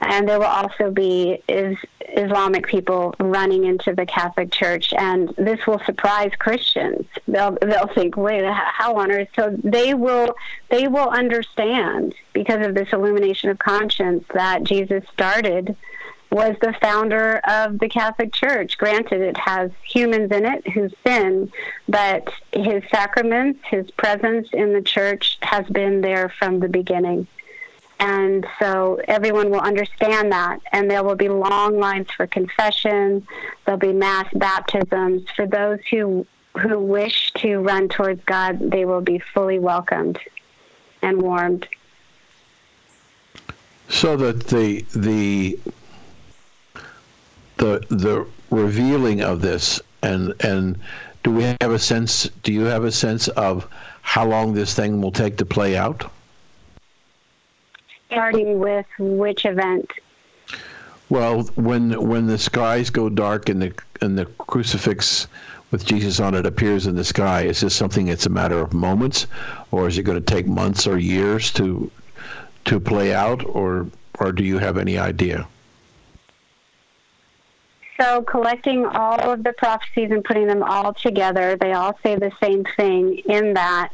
[0.00, 5.66] And there will also be is, Islamic people running into the Catholic Church, and this
[5.66, 7.06] will surprise Christians.
[7.26, 10.34] They'll they'll think, "Wait, how on earth?" So they will
[10.68, 15.76] they will understand because of this illumination of conscience that Jesus started
[16.30, 18.76] was the founder of the Catholic Church.
[18.76, 21.50] Granted, it has humans in it who sin,
[21.88, 27.26] but his sacraments, his presence in the church has been there from the beginning.
[28.00, 30.60] And so everyone will understand that.
[30.70, 33.26] And there will be long lines for confession.
[33.64, 35.24] There'll be mass baptisms.
[35.34, 36.26] For those who,
[36.56, 40.20] who wish to run towards God, they will be fully welcomed
[41.02, 41.66] and warmed.
[43.88, 45.58] So that the the
[47.58, 50.78] the the revealing of this and and
[51.22, 53.68] do we have a sense do you have a sense of
[54.02, 56.10] how long this thing will take to play out?
[58.06, 59.92] Starting with which event?
[61.10, 65.26] Well, when when the skies go dark and the and the crucifix
[65.70, 68.72] with Jesus on it appears in the sky, is this something that's a matter of
[68.72, 69.26] moments,
[69.70, 71.90] or is it going to take months or years to
[72.64, 73.86] to play out, or
[74.20, 75.46] or do you have any idea?
[78.00, 82.30] So, collecting all of the prophecies and putting them all together, they all say the
[82.40, 83.92] same thing in that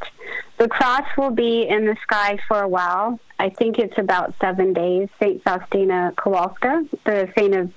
[0.58, 3.18] the cross will be in the sky for a while.
[3.38, 5.08] I think it's about seven days.
[5.18, 5.42] St.
[5.42, 7.72] Faustina Kowalska, the saint of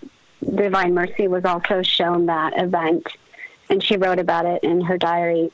[0.55, 3.07] Divine Mercy, was also shown that event,
[3.69, 5.49] and she wrote about it in her diary.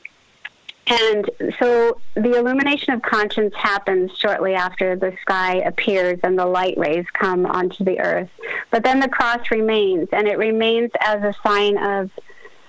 [0.86, 6.76] And so the illumination of conscience happens shortly after the sky appears and the light
[6.76, 8.28] rays come onto the earth.
[8.70, 12.10] But then the cross remains, and it remains as a sign of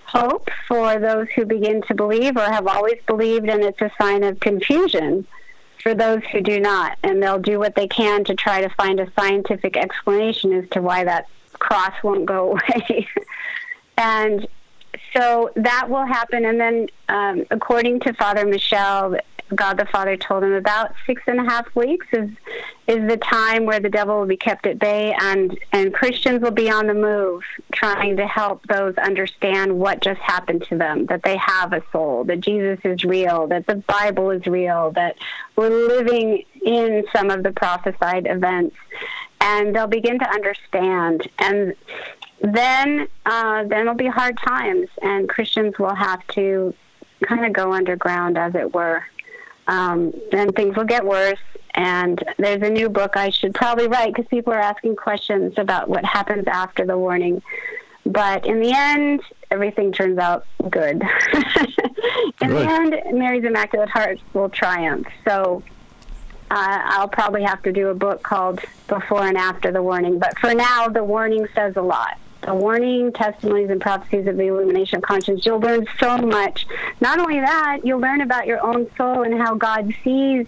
[0.05, 4.23] hope for those who begin to believe or have always believed, and it's a sign
[4.23, 5.27] of confusion
[5.83, 6.97] for those who do not.
[7.03, 10.81] And they'll do what they can to try to find a scientific explanation as to
[10.81, 11.27] why that
[11.59, 13.07] cross won't go away.
[13.97, 14.47] and
[15.15, 16.45] so that will happen.
[16.45, 19.17] And then, um, according to Father Michel,
[19.53, 22.29] God the Father told him about six and a half weeks is
[22.87, 26.51] is the time where the devil will be kept at bay, and and Christians will
[26.51, 31.21] be on the move, trying to help those understand what just happened to them, that
[31.23, 35.17] they have a soul, that Jesus is real, that the Bible is real, that
[35.55, 38.75] we're living in some of the prophesied events,
[39.41, 41.75] and they'll begin to understand and
[42.41, 46.73] then uh, then it'll be hard times, and Christians will have to
[47.23, 49.03] kind of go underground, as it were.
[49.67, 51.39] Um, and things will get worse.
[51.73, 55.89] And there's a new book I should probably write because people are asking questions about
[55.89, 57.41] what happens after the warning.
[58.05, 61.01] But in the end, everything turns out good.
[62.41, 65.07] in the end, Mary's Immaculate Heart will triumph.
[65.25, 65.63] So
[66.51, 70.19] uh, I'll probably have to do a book called Before and After the Warning.
[70.19, 74.43] But for now, the warning says a lot the warning, testimonies, and prophecies of the
[74.43, 75.45] illumination of conscience.
[75.45, 76.67] You'll learn so much.
[77.01, 80.47] Not only that, you'll learn about your own soul and how God sees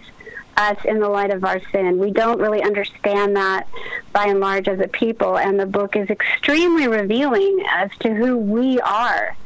[0.56, 1.98] us in the light of our sin.
[1.98, 3.66] We don't really understand that
[4.12, 8.36] by and large as a people, and the book is extremely revealing as to who
[8.36, 9.36] we are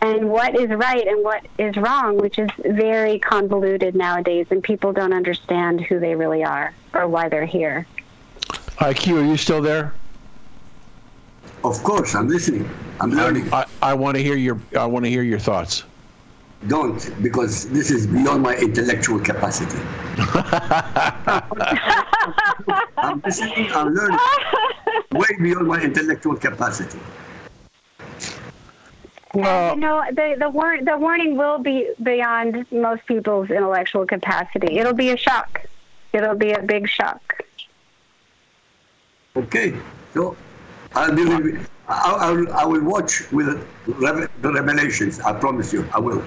[0.00, 4.92] and what is right and what is wrong, which is very convoluted nowadays, and people
[4.92, 7.86] don't understand who they really are or why they're here.
[8.78, 9.92] IQ, are you still there?
[11.64, 12.68] Of course, I'm listening.
[13.00, 13.52] I'm learning.
[13.52, 15.84] I, I want to hear your I want to hear your thoughts.
[16.66, 19.78] Don't, because this is beyond my intellectual capacity.
[22.98, 23.70] I'm listening.
[23.72, 24.18] I'm learning.
[25.12, 26.98] Way beyond my intellectual capacity.
[29.34, 34.78] Well, you know, the the, war- the warning will be beyond most people's intellectual capacity.
[34.78, 35.66] It'll be a shock.
[36.12, 37.44] It'll be a big shock.
[39.36, 39.76] Okay,
[40.12, 40.36] so
[40.94, 41.58] I'll be,
[41.88, 45.20] I, I, will, I will watch with the revelations.
[45.20, 46.22] I promise you, I will.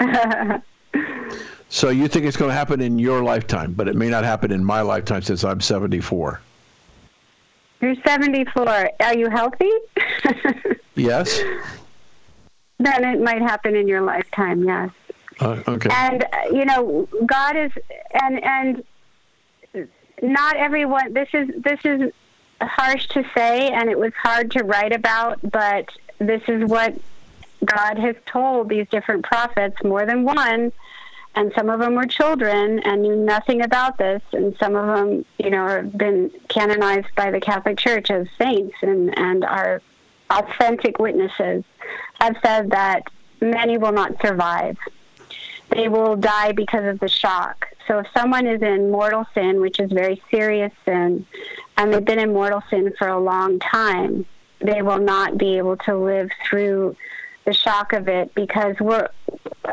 [1.68, 4.50] so you think it's going to happen in your lifetime, but it may not happen
[4.50, 6.40] in my lifetime since I'm 74.
[7.80, 8.90] You're 74.
[9.00, 9.70] Are you healthy?
[10.94, 11.40] yes.
[12.78, 14.64] Then it might happen in your lifetime.
[14.64, 14.90] Yes.
[15.40, 15.88] Uh, okay.
[15.90, 17.72] And you know, God is,
[18.12, 18.84] and and
[20.22, 21.12] not everyone.
[21.12, 22.12] This is this is
[22.66, 25.88] harsh to say and it was hard to write about, but
[26.18, 26.94] this is what
[27.64, 30.72] God has told these different prophets, more than one,
[31.34, 35.24] and some of them were children and knew nothing about this, and some of them,
[35.38, 39.80] you know, have been canonized by the Catholic Church as saints and, and are
[40.30, 41.64] authentic witnesses,
[42.20, 43.04] have said that
[43.40, 44.76] many will not survive.
[45.74, 47.68] They will die because of the shock.
[47.86, 51.26] So if someone is in mortal sin, which is very serious sin,
[51.76, 54.26] and they've been in mortal sin for a long time,
[54.60, 56.96] they will not be able to live through
[57.44, 59.08] the shock of it because we're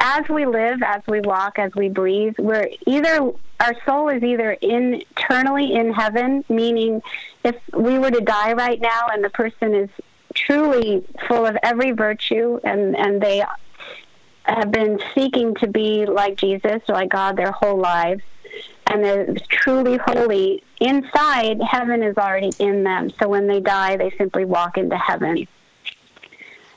[0.02, 4.52] as we live, as we walk, as we breathe, we're either our soul is either
[4.52, 7.02] internally in heaven, meaning
[7.44, 9.90] if we were to die right now and the person is
[10.34, 13.44] truly full of every virtue and and they
[14.44, 18.24] have been seeking to be like Jesus like God their whole lives
[18.88, 24.12] and they're truly holy inside heaven is already in them so when they die they
[24.12, 25.48] simply walk into heaven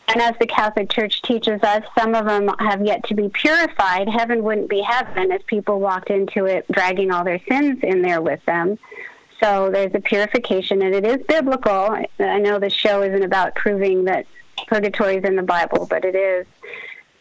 [0.09, 4.09] and as the Catholic Church teaches us, some of them have yet to be purified.
[4.09, 8.21] Heaven wouldn't be heaven if people walked into it dragging all their sins in there
[8.21, 8.79] with them.
[9.43, 11.97] So there's a purification, and it is biblical.
[12.19, 14.27] I know the show isn't about proving that
[14.67, 16.47] purgatory is in the Bible, but it is.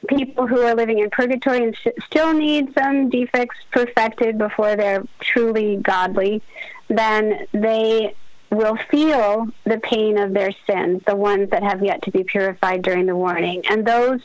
[0.08, 5.78] People who are living in purgatory and still need some defects perfected before they're truly
[5.78, 6.42] godly,
[6.88, 8.16] then they
[8.50, 12.82] will feel the pain of their sins, the ones that have yet to be purified
[12.82, 13.64] during the warning.
[13.70, 14.22] And those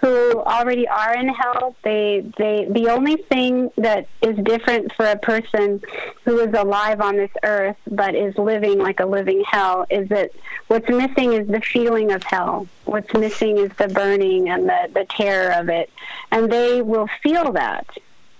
[0.00, 5.18] who already are in hell, they they the only thing that is different for a
[5.18, 5.82] person
[6.24, 10.30] who is alive on this earth but is living like a living hell is that
[10.68, 12.66] what's missing is the feeling of hell.
[12.86, 15.90] What's missing is the burning and the, the terror of it.
[16.30, 17.86] And they will feel that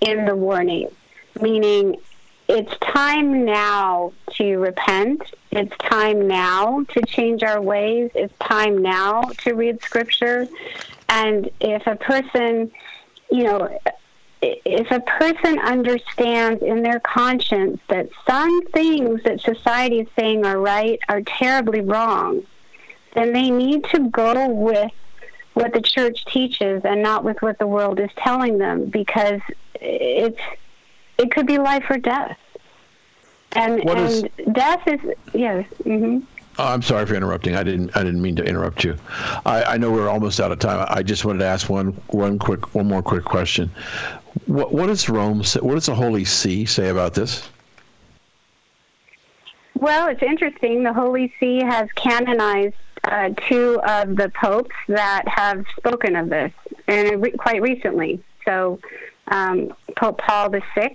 [0.00, 0.88] in the warning.
[1.40, 1.96] Meaning
[2.48, 5.22] it's time now to repent.
[5.52, 8.11] It's time now to change our ways.
[8.14, 10.48] It's time now to read scripture.
[11.11, 12.70] And if a person,
[13.30, 13.78] you know,
[14.40, 20.58] if a person understands in their conscience that some things that society is saying are
[20.58, 22.42] right are terribly wrong,
[23.14, 24.92] then they need to go with
[25.54, 29.40] what the church teaches and not with what the world is telling them because
[29.74, 30.40] it's
[31.18, 32.38] it could be life or death.
[33.52, 35.00] And, What is- and death is,
[35.34, 35.66] yes.
[35.84, 36.22] Oh,
[36.59, 37.55] I'm sorry for interrupting.
[37.55, 37.96] I didn't.
[37.96, 38.96] I didn't mean to interrupt you.
[39.46, 40.86] I, I know we're almost out of time.
[40.90, 43.70] I just wanted to ask one one quick one more quick question.
[44.46, 47.48] What what does Rome what does the Holy See say about this?
[49.74, 50.82] Well, it's interesting.
[50.82, 52.74] The Holy See has canonized
[53.05, 56.53] uh, two of the popes that have spoken of this,
[56.86, 58.22] and re- quite recently.
[58.44, 58.78] So,
[59.28, 60.92] um, Pope Paul VI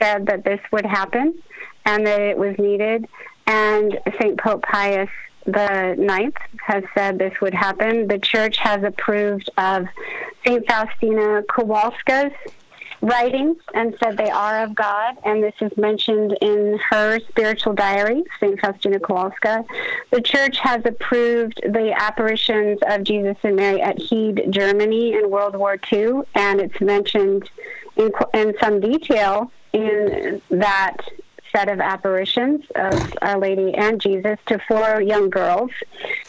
[0.00, 1.42] said that this would happen
[1.86, 3.06] and that it was needed,
[3.46, 4.38] and St.
[4.38, 5.10] Pope Pius
[5.46, 8.08] the Ninth has said this would happen.
[8.08, 9.86] The Church has approved of
[10.44, 10.66] St.
[10.66, 12.32] Faustina Kowalska's
[13.00, 18.24] writings and said they are of God, and this is mentioned in her spiritual diary,
[18.40, 18.58] St.
[18.60, 19.64] Faustina Kowalska.
[20.10, 25.56] The church has approved the apparitions of Jesus and Mary at Heede, Germany in World
[25.56, 27.50] War II, and it's mentioned
[27.96, 30.96] in, in some detail in that
[31.56, 35.70] set of apparitions of Our Lady and Jesus to four young girls.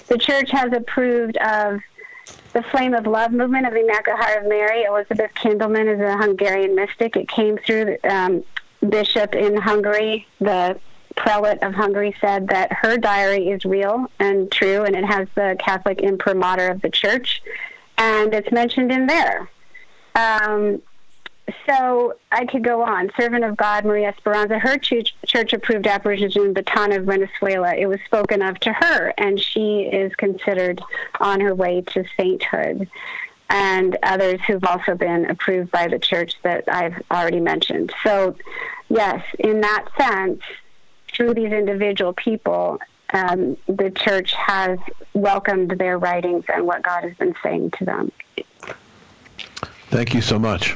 [0.07, 1.82] The church has approved of
[2.53, 4.84] the Flame of Love movement of the Immaculate Heart of Mary.
[4.84, 7.17] Elizabeth Kindelmann is a Hungarian mystic.
[7.17, 8.45] It came through um,
[8.88, 10.25] bishop in Hungary.
[10.39, 10.80] The
[11.17, 15.57] prelate of Hungary said that her diary is real and true, and it has the
[15.59, 17.41] Catholic imprimatur of the church,
[17.97, 19.49] and it's mentioned in there.
[20.15, 20.82] Um,
[21.66, 23.10] so I could go on.
[23.18, 27.74] Servant of God, Maria Esperanza, her church, church approved apparitions in Betania of Venezuela.
[27.76, 30.82] It was spoken of to her, and she is considered
[31.20, 32.89] on her way to sainthood.
[33.50, 37.93] And others who've also been approved by the church that I've already mentioned.
[38.04, 38.36] So,
[38.89, 40.41] yes, in that sense,
[41.14, 42.80] through these individual people,
[43.14, 44.80] um, the church has
[45.14, 48.12] welcomed their writings and what God has been saying to them.
[49.89, 50.76] Thank you so much.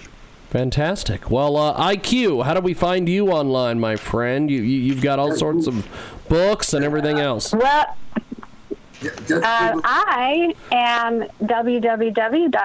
[0.50, 1.30] Fantastic.
[1.30, 4.50] Well, uh, IQ, how do we find you online, my friend?
[4.50, 5.86] You, you you've got all sorts of
[6.28, 7.54] books and everything else.
[7.54, 7.96] Well,
[9.02, 12.58] uh, I am www.christine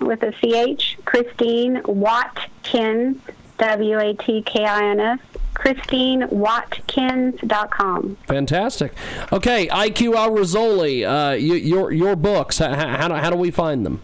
[0.00, 0.32] with a
[0.76, 3.20] ch Christine Watkins
[3.58, 5.18] W A T K I N S
[5.54, 8.16] ChristineWatkins.com.
[8.26, 8.92] Fantastic.
[9.32, 12.58] Okay, IQ Al Rassooli, uh, you, your your books.
[12.58, 14.02] How, how, do, how do we find them?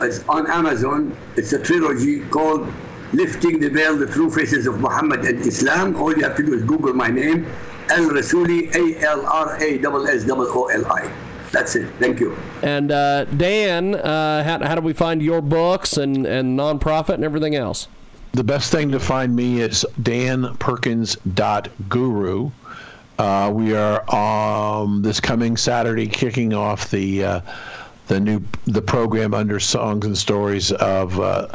[0.00, 1.16] It's on Amazon.
[1.36, 2.72] It's a trilogy called
[3.12, 5.96] Lifting the Veil, The True Faces of Muhammad and Islam.
[5.96, 7.46] All you have to do is Google my name,
[7.90, 11.10] Al Rassooli, A L R A S S O L I.
[11.50, 11.88] That's it.
[11.98, 12.36] Thank you.
[12.62, 17.24] And uh, Dan, uh, how, how do we find your books and, and nonprofit and
[17.24, 17.88] everything else?
[18.32, 22.50] The best thing to find me is danperkins.guru.
[23.18, 27.40] Uh, we are um, this coming Saturday kicking off the uh,
[28.06, 31.48] the new the program under Songs and Stories of uh,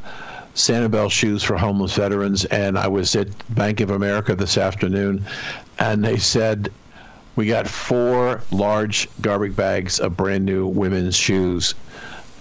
[0.56, 2.44] Sanibel Shoes for Homeless Veterans.
[2.46, 5.24] And I was at Bank of America this afternoon,
[5.80, 6.70] and they said
[7.36, 11.76] we got four large garbage bags of brand new women's shoes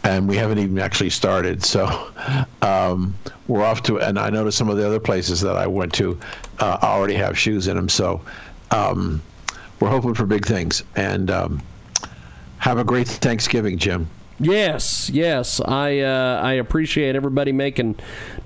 [0.04, 1.62] and we haven't even actually started.
[1.64, 1.86] So
[2.62, 3.14] um,
[3.46, 6.18] we're off to, and I noticed some of the other places that I went to
[6.58, 7.88] uh, already have shoes in them.
[7.88, 8.20] So
[8.70, 9.22] um,
[9.80, 10.82] we're hoping for big things.
[10.96, 11.62] And um,
[12.58, 14.08] have a great Thanksgiving, Jim.
[14.38, 15.60] Yes, yes.
[15.60, 17.96] I uh, I appreciate everybody making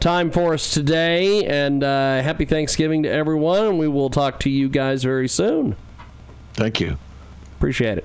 [0.00, 3.78] time for us today, and uh, happy Thanksgiving to everyone.
[3.78, 5.76] We will talk to you guys very soon.
[6.54, 6.98] Thank you.
[7.56, 8.04] Appreciate it.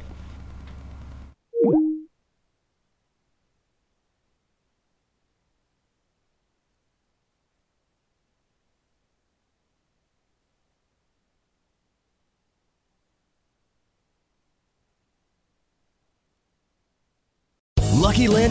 [18.01, 18.50] Lucky Land